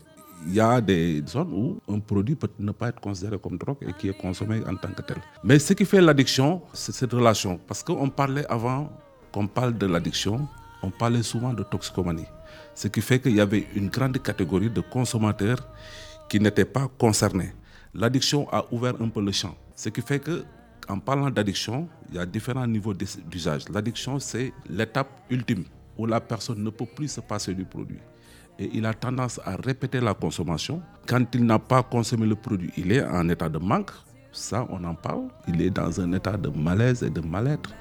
il 0.46 0.54
y 0.54 0.60
a 0.60 0.80
des 0.80 1.24
zones 1.28 1.52
où 1.54 1.80
un 1.92 2.00
produit 2.00 2.36
peut 2.36 2.50
ne 2.60 2.72
pas 2.72 2.90
être 2.90 3.00
considéré 3.02 3.38
comme 3.40 3.58
drogue 3.58 3.78
et 3.82 3.94
qui 3.94 4.10
est 4.10 4.18
consommé 4.18 4.62
en 4.68 4.76
tant 4.76 4.90
que 4.90 5.02
tel. 5.02 5.18
Mais 5.44 5.58
ce 5.60 5.74
qui 5.74 5.86
fait 5.86 6.02
l'addiction, 6.02 6.62
c'est 6.74 6.92
cette 6.94 7.12
relation. 7.14 7.60
Parce 7.68 7.82
qu'on 7.84 8.10
parlait 8.10 8.46
avant 8.48 8.90
qu'on 9.32 9.48
parle 9.48 9.78
de 9.78 9.88
l'addiction, 9.88 10.48
on 10.84 10.92
parlait 10.92 11.24
souvent 11.24 11.54
de 11.54 11.64
toxicomanie. 11.64 12.28
Ce 12.76 12.88
qui 12.88 13.02
fait 13.02 13.20
qu'il 13.20 13.36
y 13.36 13.40
avait 13.42 13.68
une 13.76 13.90
grande 13.90 14.22
catégorie 14.22 14.70
de 14.70 14.82
consommateurs 14.82 15.60
qui 16.30 16.40
n'étaient 16.40 16.66
pas 16.66 16.90
concernés. 16.98 17.54
L'addiction 17.94 18.48
a 18.52 18.66
ouvert 18.72 18.96
un 19.00 19.10
peu 19.10 19.22
le 19.22 19.32
champ. 19.32 19.56
Ce 19.76 19.90
qui 19.90 20.02
fait 20.02 20.20
que, 20.20 20.44
en 20.90 21.00
parlant 21.00 21.30
d'addiction, 21.30 21.88
il 22.10 22.16
y 22.16 22.20
a 22.20 22.26
différents 22.26 22.66
niveaux 22.66 22.94
d'usage. 22.94 23.70
L'addiction, 23.70 24.20
c'est 24.20 24.52
l'étape 24.70 25.10
ultime 25.30 25.66
où 25.98 26.08
la 26.08 26.20
personne 26.20 26.64
ne 26.64 26.70
peut 26.72 26.88
plus 26.88 27.08
se 27.10 27.22
passer 27.22 27.54
du 27.54 27.66
produit. 27.66 28.00
Et 28.58 28.70
il 28.74 28.86
a 28.86 28.94
tendance 28.94 29.40
à 29.46 29.56
répéter 29.56 30.00
la 30.00 30.14
consommation. 30.14 30.82
Quand 31.08 31.24
il 31.36 31.46
n'a 31.46 31.60
pas 31.60 31.84
consommé 31.84 32.26
le 32.26 32.36
produit, 32.36 32.72
il 32.78 32.92
est 32.92 33.04
en 33.04 33.28
état 33.30 33.50
de 33.50 33.60
manque. 33.60 33.92
Ça, 34.32 34.66
on 34.70 34.84
en 34.84 34.96
parle. 34.96 35.28
Il 35.48 35.62
est 35.62 35.70
dans 35.70 36.02
un 36.02 36.12
état 36.14 36.38
de 36.38 36.50
malaise 36.50 37.04
et 37.04 37.10
de 37.10 37.22
mal-être 37.22 37.72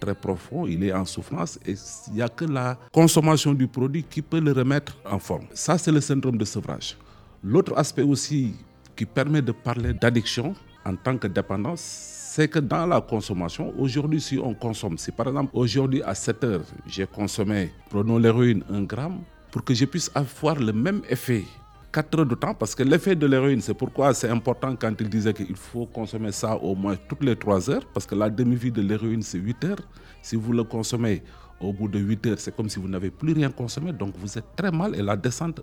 très 0.00 0.14
profond, 0.14 0.66
il 0.66 0.82
est 0.82 0.92
en 0.92 1.04
souffrance 1.04 1.58
et 1.66 1.74
il 2.08 2.14
n'y 2.14 2.22
a 2.22 2.28
que 2.28 2.44
la 2.44 2.78
consommation 2.92 3.52
du 3.52 3.68
produit 3.68 4.02
qui 4.02 4.22
peut 4.22 4.40
le 4.40 4.52
remettre 4.52 4.96
en 5.04 5.18
forme. 5.18 5.44
Ça, 5.52 5.78
c'est 5.78 5.92
le 5.92 6.00
syndrome 6.00 6.38
de 6.38 6.44
sevrage. 6.44 6.96
L'autre 7.44 7.74
aspect 7.76 8.02
aussi 8.02 8.54
qui 8.96 9.04
permet 9.04 9.42
de 9.42 9.52
parler 9.52 9.92
d'addiction 9.92 10.54
en 10.84 10.96
tant 10.96 11.16
que 11.16 11.26
dépendance, 11.26 11.80
c'est 11.80 12.48
que 12.48 12.58
dans 12.58 12.86
la 12.86 13.00
consommation, 13.00 13.72
aujourd'hui, 13.78 14.20
si 14.20 14.38
on 14.38 14.54
consomme, 14.54 14.96
si 14.98 15.10
par 15.10 15.28
exemple 15.28 15.50
aujourd'hui 15.52 16.02
à 16.02 16.14
7 16.14 16.44
heures, 16.44 16.64
j'ai 16.86 17.06
consommé, 17.06 17.72
prenons 17.90 18.18
l'héroïne, 18.18 18.62
un 18.70 18.82
gramme, 18.82 19.20
pour 19.50 19.64
que 19.64 19.74
je 19.74 19.84
puisse 19.84 20.10
avoir 20.14 20.56
le 20.56 20.72
même 20.72 21.02
effet 21.08 21.44
4 21.92 22.20
heures 22.20 22.26
de 22.26 22.34
temps, 22.34 22.54
parce 22.54 22.74
que 22.74 22.82
l'effet 22.82 23.16
de 23.16 23.26
l'héroïne, 23.26 23.60
c'est 23.60 23.74
pourquoi 23.74 24.14
c'est 24.14 24.28
important 24.28 24.76
quand 24.76 24.94
il 25.00 25.08
disait 25.08 25.34
qu'il 25.34 25.56
faut 25.56 25.86
consommer 25.86 26.30
ça 26.32 26.56
au 26.56 26.74
moins 26.74 26.96
toutes 27.08 27.24
les 27.24 27.36
3 27.36 27.70
heures, 27.70 27.86
parce 27.92 28.06
que 28.06 28.14
la 28.14 28.30
demi-vie 28.30 28.70
de 28.70 28.82
l'héroïne, 28.82 29.22
c'est 29.22 29.38
8 29.38 29.64
heures. 29.64 29.80
Si 30.22 30.36
vous 30.36 30.52
le 30.52 30.64
consommez 30.64 31.22
au 31.60 31.72
bout 31.72 31.88
de 31.88 31.98
8 31.98 32.26
heures, 32.26 32.38
c'est 32.38 32.54
comme 32.54 32.68
si 32.68 32.78
vous 32.78 32.88
n'avez 32.88 33.10
plus 33.10 33.32
rien 33.32 33.50
consommé, 33.50 33.92
donc 33.92 34.14
vous 34.18 34.38
êtes 34.38 34.56
très 34.56 34.70
mal 34.70 34.94
et 34.94 35.02
la 35.02 35.16
descente 35.16 35.60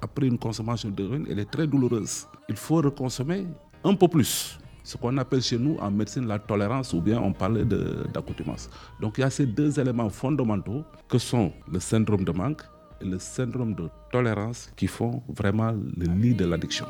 après 0.00 0.26
une 0.26 0.38
consommation 0.38 0.88
d'héroïne, 0.88 1.26
elle 1.28 1.40
est 1.40 1.50
très 1.50 1.66
douloureuse. 1.66 2.26
Il 2.48 2.56
faut 2.56 2.76
reconsommer 2.76 3.46
un 3.82 3.94
peu 3.94 4.06
plus. 4.08 4.58
Ce 4.84 4.96
qu'on 4.96 5.16
appelle 5.18 5.42
chez 5.42 5.58
nous 5.58 5.76
en 5.78 5.90
médecine 5.90 6.26
la 6.26 6.38
tolérance 6.38 6.92
ou 6.92 7.00
bien 7.00 7.20
on 7.20 7.32
parlait 7.32 7.64
d'accoutumance. 7.64 8.70
Donc 9.00 9.18
il 9.18 9.20
y 9.20 9.24
a 9.24 9.30
ces 9.30 9.46
deux 9.46 9.78
éléments 9.78 10.08
fondamentaux 10.08 10.84
que 11.08 11.18
sont 11.18 11.52
le 11.70 11.80
syndrome 11.80 12.24
de 12.24 12.32
manque 12.32 12.62
et 13.00 13.04
le 13.04 13.18
syndrome 13.18 13.74
de 13.74 13.88
tolérance 14.10 14.70
qui 14.76 14.86
font 14.86 15.22
vraiment 15.28 15.72
le 15.72 16.06
lit 16.06 16.34
de 16.34 16.44
l'addiction. 16.44 16.86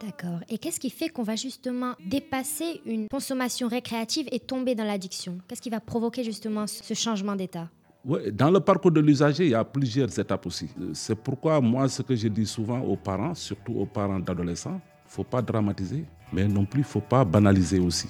D'accord. 0.00 0.40
Et 0.48 0.58
qu'est-ce 0.58 0.80
qui 0.80 0.90
fait 0.90 1.08
qu'on 1.08 1.22
va 1.22 1.36
justement 1.36 1.94
dépasser 2.04 2.80
une 2.84 3.08
consommation 3.08 3.68
récréative 3.68 4.26
et 4.32 4.40
tomber 4.40 4.74
dans 4.74 4.84
l'addiction? 4.84 5.38
Qu'est-ce 5.48 5.62
qui 5.62 5.70
va 5.70 5.80
provoquer 5.80 6.24
justement 6.24 6.66
ce 6.66 6.94
changement 6.94 7.36
d'état? 7.36 7.68
Ouais, 8.04 8.30
dans 8.30 8.50
le 8.50 8.60
parcours 8.60 8.90
de 8.90 9.00
l'usager, 9.00 9.44
il 9.44 9.50
y 9.52 9.54
a 9.54 9.64
plusieurs 9.64 10.18
étapes 10.18 10.44
aussi. 10.46 10.68
C'est 10.92 11.14
pourquoi 11.14 11.58
moi, 11.60 11.88
ce 11.88 12.02
que 12.02 12.14
je 12.14 12.28
dis 12.28 12.44
souvent 12.44 12.80
aux 12.80 12.96
parents, 12.96 13.34
surtout 13.34 13.72
aux 13.74 13.86
parents 13.86 14.18
d'adolescents, 14.18 14.78
il 14.82 15.06
ne 15.06 15.10
faut 15.10 15.24
pas 15.24 15.40
dramatiser, 15.40 16.04
mais 16.30 16.46
non 16.46 16.66
plus 16.66 16.80
il 16.80 16.84
ne 16.84 16.88
faut 16.88 17.00
pas 17.00 17.24
banaliser 17.24 17.78
aussi. 17.78 18.08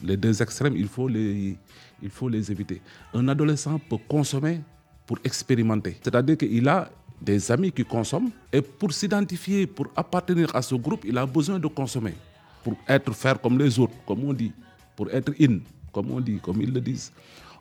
Les 0.00 0.16
deux 0.16 0.40
extrêmes, 0.40 0.76
il 0.76 0.86
faut 0.86 1.08
les, 1.08 1.58
il 2.02 2.10
faut 2.10 2.28
les 2.28 2.52
éviter. 2.52 2.80
Un 3.12 3.26
adolescent 3.26 3.80
peut 3.80 3.98
consommer 4.08 4.60
pour 5.06 5.18
expérimenter. 5.24 5.98
C'est-à-dire 6.00 6.36
qu'il 6.36 6.68
a 6.68 6.88
des 7.24 7.50
amis 7.50 7.72
qui 7.72 7.84
consomment 7.84 8.30
et 8.52 8.60
pour 8.60 8.92
s'identifier, 8.92 9.66
pour 9.66 9.86
appartenir 9.96 10.54
à 10.54 10.62
ce 10.62 10.74
groupe, 10.74 11.04
il 11.04 11.16
a 11.18 11.26
besoin 11.26 11.58
de 11.58 11.66
consommer. 11.66 12.14
Pour 12.62 12.74
être 12.88 13.12
faire 13.14 13.40
comme 13.40 13.58
les 13.58 13.78
autres, 13.78 13.94
comme 14.06 14.24
on 14.24 14.32
dit, 14.32 14.52
pour 14.96 15.10
être 15.10 15.32
in, 15.40 15.58
comme 15.92 16.10
on 16.10 16.20
dit, 16.20 16.38
comme 16.42 16.60
ils 16.62 16.72
le 16.72 16.80
disent. 16.80 17.12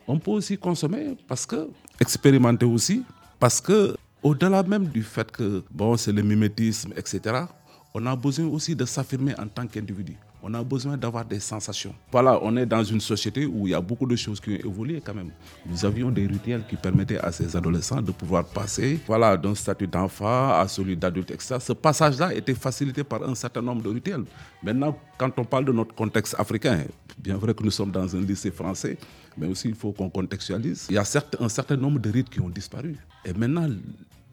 On 0.07 0.19
peut 0.19 0.31
aussi 0.31 0.57
consommer 0.57 1.15
parce 1.27 1.45
que, 1.45 1.69
expérimenter 1.99 2.65
aussi, 2.65 3.03
parce 3.39 3.59
que 3.61 3.95
au-delà 4.21 4.63
même 4.63 4.85
du 4.85 5.03
fait 5.03 5.29
que 5.31 5.63
bon, 5.71 5.97
c'est 5.97 6.11
le 6.11 6.21
mimétisme, 6.21 6.93
etc., 6.95 7.45
on 7.93 8.05
a 8.05 8.15
besoin 8.15 8.47
aussi 8.47 8.75
de 8.75 8.85
s'affirmer 8.85 9.33
en 9.39 9.47
tant 9.47 9.67
qu'individu. 9.67 10.15
On 10.45 10.53
a 10.55 10.61
besoin 10.61 10.97
d'avoir 10.97 11.23
des 11.23 11.39
sensations. 11.39 11.95
Voilà, 12.11 12.37
on 12.41 12.57
est 12.57 12.65
dans 12.65 12.83
une 12.83 12.99
société 12.99 13.45
où 13.45 13.65
il 13.65 13.71
y 13.71 13.73
a 13.73 13.79
beaucoup 13.79 14.05
de 14.05 14.17
choses 14.17 14.41
qui 14.41 14.49
ont 14.49 14.69
évolué 14.69 15.01
quand 15.03 15.13
même. 15.13 15.31
Nous 15.65 15.85
avions 15.85 16.11
des 16.11 16.27
rituels 16.27 16.65
qui 16.69 16.75
permettaient 16.75 17.17
à 17.17 17.31
ces 17.31 17.55
adolescents 17.55 18.01
de 18.01 18.11
pouvoir 18.11 18.43
passer 18.43 18.99
voilà, 19.07 19.37
d'un 19.37 19.55
statut 19.55 19.87
d'enfant 19.87 20.51
à 20.51 20.67
celui 20.67 20.97
d'adulte, 20.97 21.31
etc. 21.31 21.55
Ce 21.61 21.71
passage-là 21.71 22.33
était 22.33 22.55
facilité 22.55 23.05
par 23.05 23.23
un 23.23 23.35
certain 23.35 23.61
nombre 23.61 23.83
de 23.83 23.89
rituels. 23.89 24.25
Maintenant, 24.61 24.97
quand 25.17 25.31
on 25.37 25.45
parle 25.45 25.63
de 25.63 25.71
notre 25.71 25.95
contexte 25.95 26.35
africain, 26.37 26.83
bien 27.17 27.37
vrai 27.37 27.53
que 27.53 27.63
nous 27.63 27.71
sommes 27.71 27.91
dans 27.91 28.13
un 28.13 28.19
lycée 28.19 28.51
français, 28.51 28.97
mais 29.37 29.47
aussi 29.47 29.69
il 29.69 29.75
faut 29.75 29.93
qu'on 29.93 30.09
contextualise. 30.09 30.87
Il 30.89 30.95
y 30.95 30.97
a 30.97 31.05
un 31.39 31.49
certain 31.49 31.77
nombre 31.77 31.99
de 31.99 32.09
rites 32.09 32.29
qui 32.29 32.41
ont 32.41 32.49
disparu. 32.49 32.97
Et 33.23 33.31
maintenant, 33.31 33.69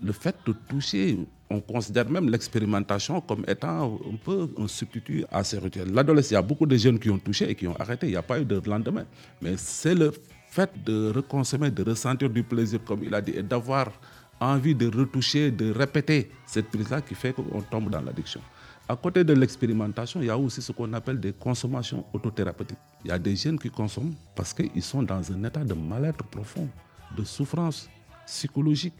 le 0.02 0.12
fait 0.12 0.37
de 0.47 0.52
toucher, 0.69 1.19
on 1.50 1.61
considère 1.61 2.09
même 2.09 2.28
l'expérimentation 2.30 3.21
comme 3.21 3.45
étant 3.47 3.95
un 3.95 4.16
peu 4.16 4.49
un 4.59 4.69
substitut 4.69 5.25
à 5.30 5.45
ces 5.45 5.59
rituels. 5.59 5.92
L'adolescence, 5.92 6.30
il 6.30 6.35
y 6.35 6.37
a 6.37 6.42
beaucoup 6.42 6.66
de 6.66 6.76
jeunes 6.76 6.99
qui 6.99 7.11
ont 7.11 7.19
touché 7.19 7.50
et 7.50 7.54
qui 7.54 7.66
ont 7.66 7.76
arrêté, 7.76 8.07
il 8.07 8.11
n'y 8.11 8.16
a 8.16 8.23
pas 8.23 8.40
eu 8.40 8.45
de 8.45 8.61
lendemain. 8.64 9.04
Mais 9.42 9.57
c'est 9.57 9.95
le 9.95 10.12
fait 10.49 10.71
de 10.85 11.12
reconsommer, 11.14 11.71
de 11.71 11.83
ressentir 11.83 12.30
du 12.30 12.42
plaisir, 12.42 12.80
comme 12.85 13.02
il 13.04 13.14
a 13.14 13.21
dit, 13.21 13.33
et 13.33 13.42
d'avoir 13.42 13.92
envie 14.40 14.75
de 14.75 14.87
retoucher, 14.87 15.50
de 15.50 15.71
répéter 15.71 16.30
cette 16.47 16.69
prise-là 16.69 17.00
qui 17.02 17.14
fait 17.14 17.33
qu'on 17.33 17.61
tombe 17.62 17.90
dans 17.90 18.00
l'addiction. 18.00 18.40
À 18.88 18.97
côté 18.97 19.23
de 19.23 19.33
l'expérimentation, 19.35 20.21
il 20.21 20.26
y 20.26 20.30
a 20.30 20.38
aussi 20.38 20.61
ce 20.62 20.73
qu'on 20.73 20.92
appelle 20.95 21.21
des 21.21 21.33
consommations 21.33 22.04
autothérapeutiques. 22.12 22.78
Il 23.04 23.09
y 23.09 23.12
a 23.12 23.19
des 23.19 23.37
jeunes 23.37 23.59
qui 23.59 23.71
consomment 23.71 24.14
parce 24.35 24.52
qu'ils 24.52 24.83
sont 24.83 25.02
dans 25.02 25.30
un 25.30 25.45
état 25.45 25.62
de 25.62 25.75
mal-être 25.75 26.25
profond, 26.25 26.69
de 27.16 27.23
souffrance 27.23 27.88
psychologique 28.26 28.95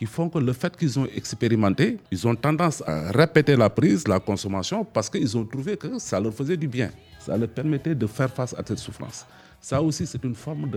qui 0.00 0.06
font 0.06 0.30
que 0.30 0.38
le 0.38 0.54
fait 0.54 0.74
qu'ils 0.74 0.98
ont 0.98 1.04
expérimenté, 1.14 1.98
ils 2.10 2.26
ont 2.26 2.34
tendance 2.34 2.82
à 2.86 3.10
répéter 3.12 3.54
la 3.54 3.68
prise, 3.68 4.08
la 4.08 4.18
consommation, 4.18 4.82
parce 4.82 5.10
qu'ils 5.10 5.36
ont 5.36 5.44
trouvé 5.44 5.76
que 5.76 5.98
ça 5.98 6.18
leur 6.18 6.32
faisait 6.32 6.56
du 6.56 6.68
bien. 6.68 6.90
Ça 7.18 7.36
leur 7.36 7.50
permettait 7.50 7.94
de 7.94 8.06
faire 8.06 8.30
face 8.30 8.54
à 8.54 8.62
cette 8.66 8.78
souffrance. 8.78 9.26
Ça 9.60 9.82
aussi, 9.82 10.06
c'est 10.06 10.24
une 10.24 10.34
forme 10.34 10.70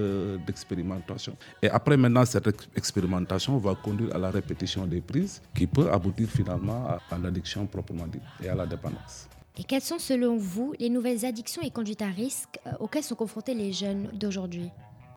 d'expérimentation. 0.46 1.38
et 1.62 1.70
après, 1.70 1.96
maintenant, 1.96 2.26
cette 2.26 2.50
expérimentation 2.76 3.58
va 3.60 3.76
conduire 3.76 4.14
à 4.14 4.18
la 4.18 4.30
répétition 4.30 4.86
des 4.86 5.00
prises 5.00 5.42
qui 5.56 5.68
peut 5.68 5.90
aboutir 5.90 6.28
finalement 6.28 6.86
à, 7.10 7.18
l'addiction 7.18 7.66
proprement 7.66 8.08
dite 8.08 8.24
et 8.44 8.50
à 8.50 8.56
la 8.56 8.66
dépendance. 8.66 9.30
Et 9.58 9.64
quelles 9.64 9.84
sont, 9.84 10.00
selon 10.00 10.36
vous, 10.36 10.74
les 10.80 10.90
nouvelles 10.90 11.24
addictions 11.26 11.62
et 11.62 11.72
conduites 11.72 12.02
à 12.02 12.08
risque 12.08 12.60
euh, 12.68 12.72
auxquelles 12.82 13.04
sont 13.04 13.16
confrontés 13.16 13.54
les 13.54 13.72
jeunes 13.72 14.10
d'aujourd'hui? 14.20 14.70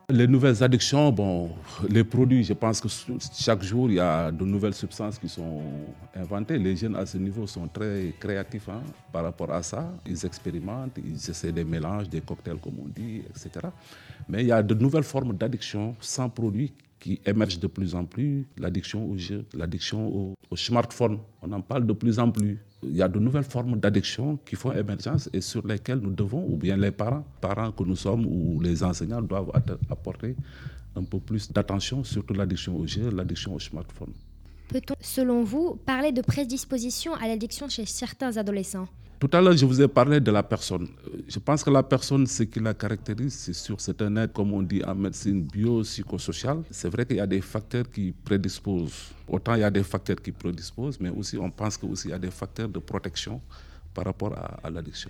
Les 0.09 0.25
nouvelles 0.25 0.63
addictions, 0.63 1.11
bon, 1.11 1.51
les 1.89 2.05
produits, 2.05 2.41
je 2.41 2.53
pense 2.53 2.79
que 2.79 2.87
chaque 3.37 3.61
jour, 3.61 3.89
il 3.89 3.95
y 3.95 3.99
a 3.99 4.31
de 4.31 4.45
nouvelles 4.45 4.73
substances 4.73 5.19
qui 5.19 5.27
sont 5.27 5.61
inventées. 6.15 6.57
Les 6.57 6.77
jeunes 6.77 6.95
à 6.95 7.05
ce 7.05 7.17
niveau 7.17 7.45
sont 7.45 7.67
très 7.67 8.13
créatifs 8.17 8.69
hein, 8.69 8.81
par 9.11 9.23
rapport 9.23 9.51
à 9.51 9.61
ça. 9.61 9.91
Ils 10.05 10.25
expérimentent, 10.25 10.97
ils 11.05 11.29
essaient 11.29 11.51
des 11.51 11.65
mélanges, 11.65 12.07
des 12.07 12.21
cocktails, 12.21 12.55
comme 12.55 12.79
on 12.79 12.87
dit, 12.87 13.21
etc. 13.29 13.67
Mais 14.29 14.43
il 14.43 14.47
y 14.47 14.51
a 14.53 14.63
de 14.63 14.73
nouvelles 14.75 15.03
formes 15.03 15.35
d'addiction 15.35 15.93
sans 15.99 16.29
produits 16.29 16.71
qui 17.01 17.19
émergent 17.25 17.59
de 17.59 17.67
plus 17.67 17.93
en 17.93 18.05
plus. 18.05 18.47
L'addiction 18.57 19.05
au 19.11 19.17
jeu, 19.17 19.43
l'addiction 19.53 20.07
au, 20.07 20.35
au 20.49 20.55
smartphone, 20.55 21.19
on 21.41 21.51
en 21.51 21.59
parle 21.59 21.85
de 21.85 21.91
plus 21.91 22.17
en 22.17 22.31
plus 22.31 22.57
il 22.83 22.95
y 22.95 23.01
a 23.01 23.07
de 23.07 23.19
nouvelles 23.19 23.43
formes 23.43 23.79
d'addiction 23.79 24.37
qui 24.45 24.55
font 24.55 24.71
émergence 24.71 25.29
et 25.33 25.41
sur 25.41 25.65
lesquelles 25.65 25.99
nous 25.99 26.11
devons, 26.11 26.45
ou 26.47 26.57
bien 26.57 26.77
les 26.77 26.91
parents, 26.91 27.25
parents 27.41 27.71
que 27.71 27.83
nous 27.83 27.95
sommes 27.95 28.25
ou 28.25 28.59
les 28.61 28.83
enseignants 28.83 29.21
doivent 29.21 29.51
apporter 29.89 30.35
un 30.95 31.03
peu 31.03 31.19
plus 31.19 31.51
d'attention, 31.51 32.03
surtout 32.03 32.33
l'addiction 32.33 32.75
au 32.75 32.85
jeu, 32.85 33.09
l'addiction 33.09 33.53
au 33.53 33.59
smartphone. 33.59 34.13
Peut-on, 34.69 34.95
selon 34.99 35.43
vous, 35.43 35.75
parler 35.85 36.11
de 36.11 36.21
prédisposition 36.21 37.13
à 37.15 37.27
l'addiction 37.27 37.69
chez 37.69 37.85
certains 37.85 38.37
adolescents? 38.37 38.87
Tout 39.19 39.29
à 39.33 39.41
l'heure, 39.41 39.57
je 39.57 39.65
vous 39.65 39.81
ai 39.81 39.87
parlé 39.87 40.19
de 40.19 40.29
la 40.29 40.43
personne. 40.43 40.87
Je 41.27 41.39
pense 41.39 41.63
que 41.63 41.71
la 41.71 41.81
personne, 41.81 42.27
ce 42.27 42.43
qui 42.43 42.59
la 42.59 42.73
caractérise, 42.75 43.33
c'est 43.33 43.53
sûr, 43.53 43.79
c'est 43.81 43.99
un 44.03 44.15
être, 44.17 44.33
comme 44.33 44.53
on 44.53 44.61
dit 44.61 44.83
en 44.83 44.93
médecine 44.93 45.41
biopsychosociale. 45.41 46.61
C'est 46.69 46.89
vrai 46.89 47.05
qu'il 47.05 47.17
y 47.17 47.19
a 47.19 47.25
des 47.25 47.41
facteurs 47.41 47.89
qui 47.89 48.11
prédisposent. 48.11 49.11
Autant 49.27 49.55
il 49.55 49.61
y 49.61 49.63
a 49.63 49.71
des 49.71 49.83
facteurs 49.83 50.17
qui 50.17 50.31
prédisposent, 50.31 50.99
mais 50.99 51.09
aussi 51.09 51.37
on 51.37 51.49
pense 51.49 51.77
qu'il 51.77 52.11
y 52.11 52.13
a 52.13 52.19
des 52.19 52.29
facteurs 52.29 52.69
de 52.69 52.79
protection 52.79 53.41
par 53.93 54.05
rapport 54.05 54.33
à, 54.63 54.69
l'addiction. 54.69 55.09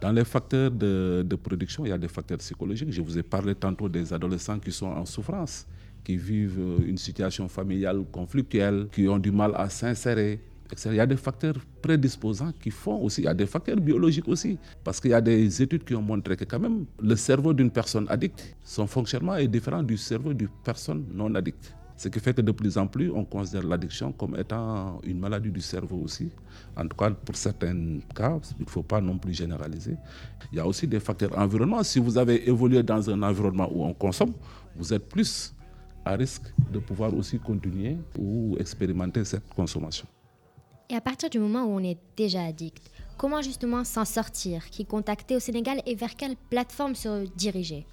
Dans 0.00 0.10
les 0.10 0.24
facteurs 0.24 0.72
de, 0.72 1.24
de 1.24 1.36
production, 1.36 1.86
il 1.86 1.90
y 1.90 1.92
a 1.92 1.98
des 1.98 2.08
facteurs 2.08 2.38
psychologiques. 2.38 2.90
Je 2.90 3.00
vous 3.02 3.16
ai 3.16 3.22
parlé 3.22 3.54
tantôt 3.54 3.88
des 3.88 4.12
adolescents 4.12 4.58
qui 4.58 4.72
sont 4.72 4.86
en 4.86 5.06
souffrance, 5.06 5.64
qui 6.02 6.16
vivent 6.16 6.60
une 6.84 6.98
situation 6.98 7.48
familiale 7.48 8.04
conflictuelle, 8.10 8.88
qui 8.90 9.06
ont 9.06 9.18
du 9.18 9.30
mal 9.30 9.52
à 9.54 9.70
s'insérer 9.70 10.40
il 10.86 10.94
y 10.94 11.00
a 11.00 11.06
des 11.06 11.16
facteurs 11.16 11.56
prédisposants 11.82 12.52
qui 12.60 12.70
font 12.70 13.00
aussi, 13.00 13.22
il 13.22 13.24
y 13.24 13.28
a 13.28 13.34
des 13.34 13.46
facteurs 13.46 13.76
biologiques 13.76 14.28
aussi. 14.28 14.58
Parce 14.82 15.00
qu'il 15.00 15.10
y 15.10 15.14
a 15.14 15.20
des 15.20 15.62
études 15.62 15.84
qui 15.84 15.94
ont 15.94 16.02
montré 16.02 16.36
que 16.36 16.44
quand 16.44 16.58
même 16.58 16.86
le 17.00 17.16
cerveau 17.16 17.52
d'une 17.52 17.70
personne 17.70 18.06
addicte, 18.08 18.56
son 18.62 18.86
fonctionnement 18.86 19.36
est 19.36 19.48
différent 19.48 19.82
du 19.82 19.96
cerveau 19.96 20.32
d'une 20.32 20.48
personne 20.64 21.04
non 21.12 21.34
addicte. 21.34 21.74
Ce 21.96 22.08
qui 22.08 22.18
fait 22.18 22.34
que 22.34 22.40
de 22.40 22.50
plus 22.50 22.76
en 22.76 22.88
plus, 22.88 23.10
on 23.10 23.24
considère 23.24 23.62
l'addiction 23.62 24.10
comme 24.12 24.36
étant 24.36 25.00
une 25.04 25.20
maladie 25.20 25.50
du 25.50 25.60
cerveau 25.60 26.00
aussi. 26.02 26.28
En 26.76 26.88
tout 26.88 26.96
cas, 26.96 27.10
pour 27.10 27.36
certains 27.36 28.00
cas, 28.14 28.38
il 28.58 28.64
ne 28.64 28.68
faut 28.70 28.82
pas 28.82 29.00
non 29.00 29.16
plus 29.16 29.32
généraliser. 29.32 29.96
Il 30.50 30.56
y 30.58 30.60
a 30.60 30.66
aussi 30.66 30.88
des 30.88 30.98
facteurs 30.98 31.38
environnementaux. 31.38 31.84
Si 31.84 32.00
vous 32.00 32.18
avez 32.18 32.48
évolué 32.48 32.82
dans 32.82 33.08
un 33.08 33.22
environnement 33.22 33.70
où 33.72 33.84
on 33.84 33.94
consomme, 33.94 34.32
vous 34.74 34.92
êtes 34.92 35.08
plus 35.08 35.54
à 36.04 36.16
risque 36.16 36.52
de 36.72 36.80
pouvoir 36.80 37.14
aussi 37.14 37.38
continuer 37.38 37.96
ou 38.18 38.56
expérimenter 38.58 39.24
cette 39.24 39.48
consommation. 39.54 40.06
Et 40.90 40.94
à 40.94 41.00
partir 41.00 41.30
du 41.30 41.38
moment 41.38 41.64
où 41.64 41.70
on 41.70 41.82
est 41.82 41.96
déjà 42.16 42.42
addict, 42.44 42.90
comment 43.16 43.40
justement 43.40 43.84
s'en 43.84 44.04
sortir 44.04 44.68
Qui 44.70 44.84
contacter 44.84 45.34
au 45.36 45.40
Sénégal 45.40 45.80
et 45.86 45.94
vers 45.94 46.14
quelle 46.14 46.36
plateforme 46.50 46.94
se 46.94 47.26
diriger? 47.36 47.86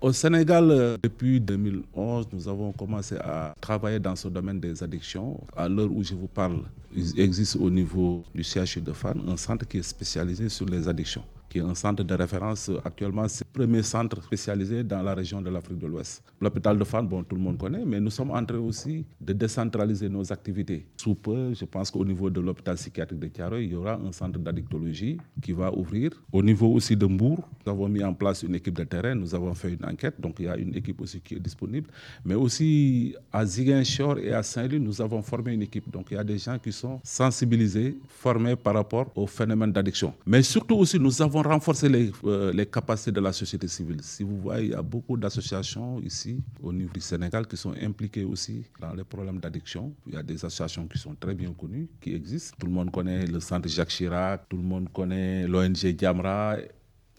Au 0.00 0.12
Sénégal, 0.12 0.70
euh, 0.70 0.96
depuis 1.02 1.40
2011, 1.40 2.28
nous 2.32 2.48
avons 2.48 2.72
commencé 2.72 3.16
à 3.16 3.54
travailler 3.60 3.98
dans 3.98 4.16
ce 4.16 4.28
domaine 4.28 4.60
des 4.60 4.82
addictions. 4.82 5.38
À 5.56 5.68
l'heure 5.68 5.90
où 5.90 6.02
je 6.02 6.14
vous 6.14 6.26
parle, 6.26 6.60
il 6.94 7.18
existe 7.20 7.56
au 7.56 7.70
niveau 7.70 8.22
du 8.34 8.42
CHU 8.42 8.80
de 8.80 8.92
Fan 8.92 9.20
un 9.28 9.36
centre 9.36 9.66
qui 9.66 9.78
est 9.78 9.82
spécialisé 9.82 10.48
sur 10.48 10.66
les 10.66 10.88
addictions 10.88 11.24
qui 11.54 11.60
est 11.60 11.62
un 11.62 11.76
centre 11.76 12.02
de 12.02 12.14
référence 12.14 12.68
actuellement. 12.84 13.28
C'est 13.28 13.44
le 13.54 13.60
premier 13.60 13.84
centre 13.84 14.20
spécialisé 14.20 14.82
dans 14.82 15.00
la 15.02 15.14
région 15.14 15.40
de 15.40 15.48
l'Afrique 15.50 15.78
de 15.78 15.86
l'Ouest. 15.86 16.20
L'hôpital 16.40 16.76
de 16.76 16.82
Fan, 16.82 17.06
bon, 17.06 17.22
tout 17.22 17.36
le 17.36 17.42
monde 17.42 17.58
connaît, 17.58 17.84
mais 17.86 18.00
nous 18.00 18.10
sommes 18.10 18.32
en 18.32 18.44
train 18.44 18.58
aussi 18.58 19.04
de 19.20 19.32
décentraliser 19.32 20.08
nos 20.08 20.32
activités. 20.32 20.84
Sous 20.96 21.14
peu, 21.14 21.54
je 21.54 21.64
pense 21.64 21.92
qu'au 21.92 22.04
niveau 22.04 22.28
de 22.28 22.40
l'hôpital 22.40 22.74
psychiatrique 22.74 23.20
de 23.20 23.28
Tiaroy, 23.28 23.62
il 23.62 23.70
y 23.70 23.76
aura 23.76 23.94
un 23.94 24.10
centre 24.10 24.36
d'addictologie 24.40 25.16
qui 25.40 25.52
va 25.52 25.72
ouvrir. 25.72 26.10
Au 26.32 26.42
niveau 26.42 26.72
aussi 26.72 26.96
de 26.96 27.06
Mbour, 27.06 27.48
nous 27.64 27.70
avons 27.72 27.88
mis 27.88 28.02
en 28.02 28.14
place 28.14 28.42
une 28.42 28.56
équipe 28.56 28.74
de 28.74 28.82
terrain, 28.82 29.14
nous 29.14 29.32
avons 29.32 29.54
fait 29.54 29.74
une 29.74 29.84
enquête, 29.84 30.20
donc 30.20 30.34
il 30.40 30.46
y 30.46 30.48
a 30.48 30.56
une 30.56 30.74
équipe 30.74 31.00
aussi 31.02 31.20
qui 31.20 31.36
est 31.36 31.40
disponible. 31.40 31.88
Mais 32.24 32.34
aussi 32.34 33.14
à 33.32 33.46
Ziguinchor 33.46 34.18
et 34.18 34.32
à 34.32 34.42
Saint-Louis, 34.42 34.80
nous 34.80 35.00
avons 35.00 35.22
formé 35.22 35.52
une 35.52 35.62
équipe. 35.62 35.88
Donc 35.88 36.08
il 36.10 36.14
y 36.14 36.18
a 36.18 36.24
des 36.24 36.38
gens 36.38 36.58
qui 36.58 36.72
sont 36.72 36.98
sensibilisés, 37.04 37.96
formés 38.08 38.56
par 38.56 38.74
rapport 38.74 39.12
au 39.14 39.28
phénomène 39.28 39.70
d'addiction. 39.70 40.12
Mais 40.26 40.42
surtout 40.42 40.74
aussi, 40.74 40.98
nous 40.98 41.22
avons 41.22 41.43
renforcer 41.46 41.88
les, 41.88 42.10
euh, 42.24 42.52
les, 42.52 42.66
capacités 42.66 43.12
de 43.12 43.20
la 43.20 43.32
société 43.32 43.68
civile. 43.68 43.98
Si 44.02 44.22
vous 44.22 44.38
voyez, 44.38 44.66
il 44.66 44.70
y 44.72 44.74
a 44.74 44.82
beaucoup 44.82 45.16
d'associations 45.16 46.00
ici, 46.00 46.42
au 46.62 46.72
niveau 46.72 46.92
du 46.92 47.00
Sénégal, 47.00 47.46
qui 47.46 47.56
sont 47.56 47.74
impliquées 47.80 48.24
aussi 48.24 48.64
dans 48.80 48.94
les 48.94 49.04
problèmes 49.04 49.38
d'addiction. 49.38 49.94
Il 50.06 50.14
y 50.14 50.16
a 50.16 50.22
des 50.22 50.34
associations 50.44 50.86
qui 50.86 50.98
sont 50.98 51.14
très 51.14 51.34
bien 51.34 51.52
connues, 51.52 51.88
qui 52.00 52.14
existent. 52.14 52.56
Tout 52.58 52.66
le 52.66 52.72
monde 52.72 52.90
connaît 52.90 53.26
le 53.26 53.40
centre 53.40 53.68
Jacques 53.68 53.88
Chirac, 53.88 54.48
tout 54.48 54.56
le 54.56 54.62
monde 54.62 54.88
connaît 54.92 55.46
l'ONG 55.46 55.86
Diamra, 55.96 56.56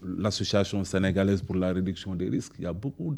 l'Association 0.02 0.84
sénégalaise 0.84 1.42
pour 1.42 1.56
la 1.56 1.72
réduction 1.72 2.14
des 2.14 2.28
risques. 2.28 2.54
Il 2.58 2.64
y 2.64 2.66
a 2.66 2.72
beaucoup 2.72 3.14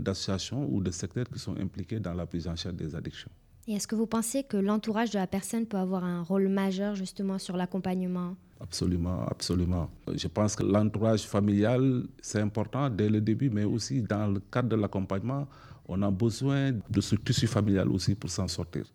d'associations 0.00 0.68
ou 0.70 0.80
de 0.82 0.90
secteurs 0.90 1.26
qui 1.32 1.38
sont 1.38 1.56
impliqués 1.56 1.98
dans 2.00 2.14
la 2.14 2.26
prise 2.26 2.46
en 2.46 2.56
charge 2.56 2.74
des 2.76 2.94
addictions. 2.94 3.30
Et 3.70 3.74
est-ce 3.74 3.86
que 3.86 3.94
vous 3.94 4.08
pensez 4.08 4.42
que 4.42 4.56
l'entourage 4.56 5.12
de 5.12 5.18
la 5.20 5.28
personne 5.28 5.64
peut 5.64 5.76
avoir 5.76 6.02
un 6.02 6.22
rôle 6.22 6.48
majeur 6.48 6.96
justement 6.96 7.38
sur 7.38 7.56
l'accompagnement? 7.56 8.34
Absolument, 8.60 9.24
absolument. 9.28 9.88
Je 10.12 10.26
pense 10.26 10.56
que 10.56 10.64
l'entourage 10.64 11.22
familial, 11.22 12.02
c'est 12.20 12.40
important 12.40 12.90
dès 12.90 13.08
le 13.08 13.20
début, 13.20 13.48
mais 13.48 13.62
aussi 13.62 14.02
dans 14.02 14.26
le 14.26 14.40
cadre 14.40 14.70
de 14.70 14.74
l'accompagnement, 14.74 15.46
on 15.86 16.02
a 16.02 16.10
besoin 16.10 16.72
de 16.72 17.00
ce 17.00 17.14
tissu 17.14 17.46
familial 17.46 17.88
aussi 17.90 18.16
pour 18.16 18.28
s'en 18.28 18.48
sortir. 18.48 18.86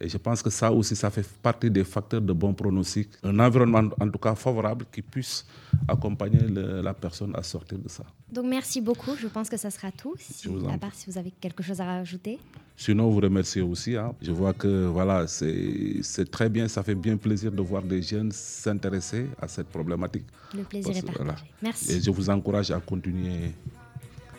Et 0.00 0.08
je 0.08 0.18
pense 0.18 0.40
que 0.40 0.50
ça 0.50 0.72
aussi, 0.72 0.94
ça 0.94 1.10
fait 1.10 1.26
partie 1.42 1.68
des 1.68 1.82
facteurs 1.82 2.20
de 2.20 2.32
bon 2.32 2.54
pronostic. 2.54 3.08
Un 3.24 3.40
environnement, 3.40 3.90
en 4.00 4.08
tout 4.08 4.20
cas, 4.20 4.36
favorable 4.36 4.84
qui 4.92 5.02
puisse 5.02 5.44
accompagner 5.88 6.46
la 6.48 6.94
personne 6.94 7.34
à 7.34 7.42
sortir 7.42 7.76
de 7.76 7.88
ça. 7.88 8.04
Donc, 8.30 8.46
merci 8.46 8.80
beaucoup. 8.80 9.16
Je 9.16 9.26
pense 9.26 9.48
que 9.48 9.56
ça 9.56 9.70
sera 9.70 9.90
tout. 9.90 10.14
Si, 10.16 10.48
à 10.72 10.78
part 10.78 10.94
si 10.94 11.10
vous 11.10 11.18
avez 11.18 11.32
quelque 11.32 11.64
chose 11.64 11.80
à 11.80 11.86
rajouter. 11.86 12.38
Sinon, 12.76 13.10
vous 13.10 13.20
remercier 13.20 13.62
aussi. 13.62 13.96
Hein. 13.96 14.12
Je 14.20 14.32
vois 14.32 14.52
que 14.52 14.86
voilà, 14.86 15.26
c'est 15.26 16.30
très 16.30 16.48
bien. 16.48 16.68
Ça 16.68 16.82
fait 16.82 16.94
bien 16.94 17.16
plaisir 17.16 17.52
de 17.52 17.62
voir 17.62 17.82
des 17.82 18.02
jeunes 18.02 18.32
s'intéresser 18.32 19.28
à 19.40 19.46
cette 19.46 19.68
problématique. 19.68 20.26
Le 20.54 20.64
plaisir 20.64 20.96
est 20.96 21.02
partagé. 21.02 21.44
Merci. 21.62 21.92
Et 21.92 22.00
je 22.00 22.10
vous 22.10 22.28
encourage 22.30 22.70
à 22.70 22.80
continuer 22.80 23.52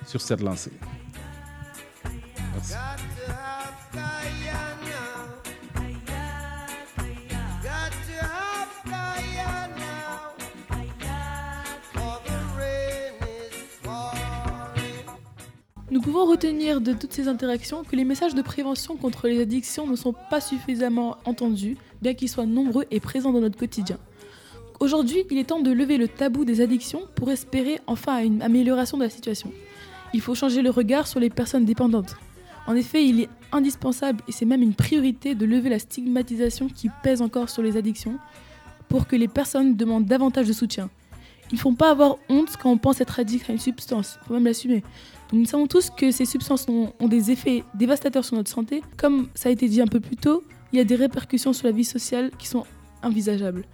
sur 0.06 0.20
cette 0.20 0.42
lancée. 0.42 0.72
Merci. 2.54 2.74
Pouvons 16.04 16.26
retenir 16.26 16.82
de 16.82 16.92
toutes 16.92 17.14
ces 17.14 17.30
interactions 17.30 17.84
que 17.86 17.96
les 17.96 18.04
messages 18.04 18.36
de 18.36 18.42
prévention 18.42 18.98
contre 18.98 19.30
les 19.30 19.40
addictions 19.40 19.88
ne 19.88 19.96
sont 19.96 20.14
pas 20.30 20.42
suffisamment 20.42 21.16
entendus, 21.24 21.78
bien 22.02 22.14
qu'ils 22.14 22.28
soient 22.28 22.46
nombreux 22.46 22.84
et 22.92 23.00
présents 23.00 23.32
dans 23.32 23.40
notre 23.40 23.58
quotidien. 23.58 23.98
Aujourd'hui, 24.82 25.24
il 25.32 25.38
est 25.38 25.46
temps 25.46 25.62
de 25.62 25.72
lever 25.72 25.96
le 25.96 26.10
tabou 26.10 26.44
des 26.44 26.60
addictions 26.60 27.04
pour 27.16 27.32
espérer 27.32 27.80
enfin 27.88 28.22
une 28.22 28.42
amélioration 28.42 28.98
de 28.98 29.04
la 29.04 29.10
situation. 29.10 29.54
Il 30.14 30.20
faut 30.20 30.36
changer 30.36 30.62
le 30.62 30.72
regard 30.72 31.08
sur 31.08 31.22
les 31.22 31.30
personnes 31.30 31.64
dépendantes. 31.64 32.18
En 32.68 32.76
effet, 32.76 33.06
il 33.06 33.22
est 33.22 33.30
indispensable, 33.54 34.22
et 34.28 34.34
c'est 34.34 34.46
même 34.46 34.62
une 34.62 34.74
priorité, 34.74 35.36
de 35.36 35.46
lever 35.46 35.70
la 35.70 35.80
stigmatisation 35.80 36.68
qui 36.68 36.90
pèse 37.02 37.22
encore 37.22 37.50
sur 37.50 37.62
les 37.62 37.78
addictions 37.78 38.20
pour 38.90 39.08
que 39.08 39.16
les 39.16 39.30
personnes 39.30 39.78
demandent 39.78 40.06
davantage 40.06 40.50
de 40.50 40.54
soutien. 40.54 40.90
Ne 41.54 41.58
font 41.60 41.76
pas 41.76 41.92
avoir 41.92 42.18
honte 42.30 42.58
quand 42.60 42.72
on 42.72 42.80
pense 42.80 43.00
être 43.00 43.20
addict 43.20 43.48
à 43.48 43.54
une 43.54 43.60
substance, 43.60 44.18
il 44.20 44.28
faut 44.28 44.34
même 44.34 44.46
l'assumer. 44.46 44.84
Nous 45.32 45.46
savons 45.46 45.68
tous 45.68 45.92
que 45.92 46.10
ces 46.10 46.26
substances 46.26 46.68
ont, 46.68 46.92
des 47.08 47.30
effets 47.30 47.64
dévastateurs 47.76 48.26
sur 48.26 48.36
notre 48.36 48.50
santé. 48.50 48.82
Comme 48.98 49.28
ça 49.36 49.50
a 49.50 49.52
été 49.52 49.70
dit 49.70 49.80
un 49.80 49.86
peu 49.86 50.00
plus 50.00 50.16
tôt, 50.16 50.44
il 50.72 50.78
y 50.78 50.80
a 50.80 50.84
des 50.84 50.96
répercussions 50.96 51.54
sur 51.54 51.68
la 51.68 51.72
vie 51.72 51.84
sociale 51.84 52.32
qui 52.40 52.48
sont 52.48 52.64
envisageables. 53.04 53.66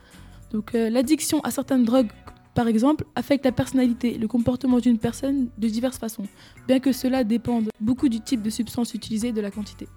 Donc 0.51 0.75
euh, 0.75 0.89
l'addiction 0.89 1.39
à 1.45 1.51
certaines 1.51 1.85
drogues, 1.85 2.09
par 2.53 2.67
exemple, 2.67 3.05
affecte 3.15 3.45
la 3.45 3.53
personnalité, 3.53 4.17
le 4.17 4.27
comportement 4.27 4.79
d'une 4.79 4.97
personne 4.97 5.47
de 5.57 5.67
diverses 5.69 5.99
façons, 5.99 6.25
bien 6.67 6.81
que 6.81 6.91
cela 6.91 7.23
dépende 7.23 7.69
beaucoup 7.79 8.09
du 8.09 8.19
type 8.19 8.41
de 8.41 8.49
substance 8.49 8.93
utilisée 8.93 9.29
et 9.29 9.33
de 9.33 9.39
la 9.39 9.51
quantité. 9.51 9.87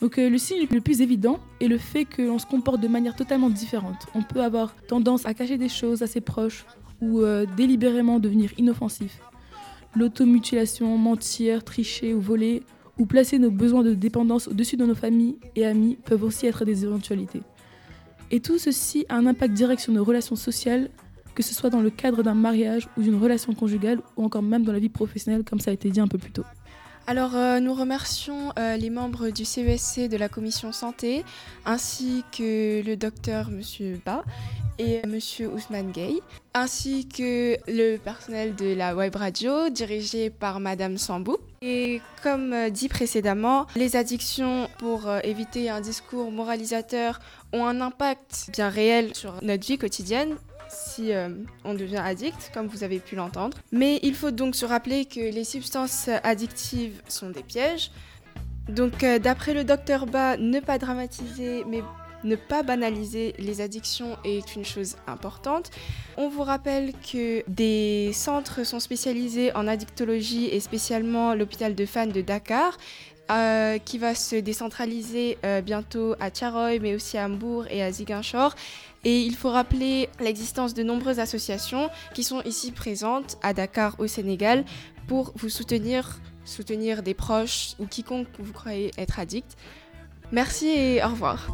Donc 0.00 0.18
euh, 0.18 0.28
le 0.28 0.38
signe 0.38 0.66
le 0.68 0.80
plus 0.80 1.02
évident 1.02 1.38
est 1.60 1.68
le 1.68 1.78
fait 1.78 2.04
que 2.04 2.22
l'on 2.22 2.40
se 2.40 2.46
comporte 2.46 2.80
de 2.80 2.88
manière 2.88 3.14
totalement 3.14 3.48
différente. 3.48 4.08
On 4.16 4.22
peut 4.22 4.42
avoir 4.42 4.74
tendance 4.88 5.24
à 5.24 5.34
cacher 5.34 5.56
des 5.56 5.68
choses 5.68 6.02
à 6.02 6.08
ses 6.08 6.20
proches 6.20 6.66
ou 7.00 7.20
euh, 7.20 7.46
délibérément 7.56 8.18
devenir 8.18 8.50
inoffensif. 8.58 9.20
L'automutilation, 9.94 10.98
mentir, 10.98 11.64
tricher 11.64 12.14
ou 12.14 12.20
voler 12.20 12.62
ou 12.98 13.06
placer 13.06 13.38
nos 13.38 13.50
besoins 13.50 13.82
de 13.82 13.94
dépendance 13.94 14.48
au-dessus 14.48 14.76
de 14.76 14.84
nos 14.84 14.94
familles 14.94 15.38
et 15.54 15.66
amis 15.66 15.98
peuvent 16.04 16.24
aussi 16.24 16.46
être 16.46 16.64
des 16.64 16.84
éventualités. 16.84 17.42
Et 18.30 18.40
tout 18.40 18.58
ceci 18.58 19.06
a 19.08 19.16
un 19.16 19.26
impact 19.26 19.54
direct 19.54 19.80
sur 19.80 19.92
nos 19.92 20.02
relations 20.02 20.36
sociales, 20.36 20.90
que 21.34 21.42
ce 21.42 21.54
soit 21.54 21.70
dans 21.70 21.80
le 21.80 21.90
cadre 21.90 22.22
d'un 22.22 22.34
mariage 22.34 22.88
ou 22.96 23.02
d'une 23.02 23.16
relation 23.16 23.54
conjugale 23.54 24.00
ou 24.16 24.24
encore 24.24 24.42
même 24.42 24.64
dans 24.64 24.72
la 24.72 24.78
vie 24.78 24.88
professionnelle 24.88 25.44
comme 25.44 25.60
ça 25.60 25.70
a 25.70 25.74
été 25.74 25.90
dit 25.90 26.00
un 26.00 26.08
peu 26.08 26.18
plus 26.18 26.32
tôt. 26.32 26.44
Alors, 27.08 27.36
euh, 27.36 27.60
nous 27.60 27.72
remercions 27.72 28.52
euh, 28.58 28.76
les 28.76 28.90
membres 28.90 29.30
du 29.30 29.44
CESC 29.44 30.08
de 30.08 30.16
la 30.16 30.28
commission 30.28 30.72
santé, 30.72 31.24
ainsi 31.64 32.24
que 32.36 32.82
le 32.84 32.96
docteur 32.96 33.48
Monsieur 33.48 34.00
Ba 34.04 34.24
et 34.80 35.06
Monsieur 35.06 35.48
Ousmane 35.48 35.92
Gay, 35.92 36.14
ainsi 36.52 37.06
que 37.06 37.56
le 37.68 37.96
personnel 37.98 38.56
de 38.56 38.74
la 38.74 38.96
web 38.96 39.14
radio 39.14 39.68
dirigé 39.68 40.30
par 40.30 40.58
Madame 40.58 40.98
Sambou. 40.98 41.36
Et 41.62 42.00
comme 42.24 42.52
euh, 42.52 42.70
dit 42.70 42.88
précédemment, 42.88 43.68
les 43.76 43.94
addictions, 43.94 44.68
pour 44.78 45.08
éviter 45.22 45.70
un 45.70 45.80
discours 45.80 46.32
moralisateur, 46.32 47.20
ont 47.52 47.66
un 47.66 47.80
impact 47.82 48.50
bien 48.52 48.68
réel 48.68 49.14
sur 49.14 49.34
notre 49.42 49.64
vie 49.64 49.78
quotidienne 49.78 50.34
si 50.76 51.12
euh, 51.12 51.28
on 51.64 51.74
devient 51.74 51.96
addict, 51.96 52.50
comme 52.52 52.66
vous 52.66 52.84
avez 52.84 52.98
pu 52.98 53.16
l'entendre. 53.16 53.56
Mais 53.72 53.98
il 54.02 54.14
faut 54.14 54.30
donc 54.30 54.54
se 54.54 54.64
rappeler 54.64 55.04
que 55.04 55.20
les 55.20 55.44
substances 55.44 56.08
addictives 56.22 57.00
sont 57.08 57.30
des 57.30 57.42
pièges. 57.42 57.90
Donc 58.68 59.02
euh, 59.04 59.18
d'après 59.18 59.54
le 59.54 59.64
docteur 59.64 60.06
Ba, 60.06 60.36
ne 60.36 60.60
pas 60.60 60.78
dramatiser, 60.78 61.64
mais 61.68 61.82
ne 62.24 62.34
pas 62.36 62.62
banaliser 62.62 63.34
les 63.38 63.60
addictions 63.60 64.16
est 64.24 64.56
une 64.56 64.64
chose 64.64 64.96
importante. 65.06 65.70
On 66.16 66.28
vous 66.28 66.42
rappelle 66.42 66.92
que 66.92 67.44
des 67.48 68.10
centres 68.12 68.64
sont 68.64 68.80
spécialisés 68.80 69.54
en 69.54 69.68
addictologie 69.68 70.46
et 70.46 70.60
spécialement 70.60 71.34
l'hôpital 71.34 71.74
de 71.74 71.86
Fan 71.86 72.10
de 72.10 72.20
Dakar. 72.20 72.76
Euh, 73.28 73.78
qui 73.78 73.98
va 73.98 74.14
se 74.14 74.36
décentraliser 74.36 75.36
bientôt 75.64 76.14
à 76.20 76.30
Tiaroy, 76.30 76.78
mais 76.80 76.94
aussi 76.94 77.18
à 77.18 77.26
Hambourg 77.26 77.66
et 77.70 77.82
à 77.82 77.90
Ziguinchor. 77.90 78.54
Et 79.04 79.22
il 79.22 79.36
faut 79.36 79.50
rappeler 79.50 80.08
l'existence 80.20 80.74
de 80.74 80.82
nombreuses 80.82 81.20
associations 81.20 81.90
qui 82.14 82.24
sont 82.24 82.42
ici 82.42 82.72
présentes 82.72 83.36
à 83.42 83.52
Dakar 83.52 83.94
au 83.98 84.06
Sénégal 84.06 84.64
pour 85.06 85.32
vous 85.36 85.48
soutenir, 85.48 86.18
soutenir 86.44 87.02
des 87.02 87.14
proches 87.14 87.74
ou 87.78 87.86
quiconque 87.86 88.28
vous 88.38 88.52
croyez 88.52 88.90
être 88.98 89.18
addict. 89.18 89.56
Merci 90.32 90.66
et 90.68 91.04
au 91.04 91.08
revoir. 91.08 91.48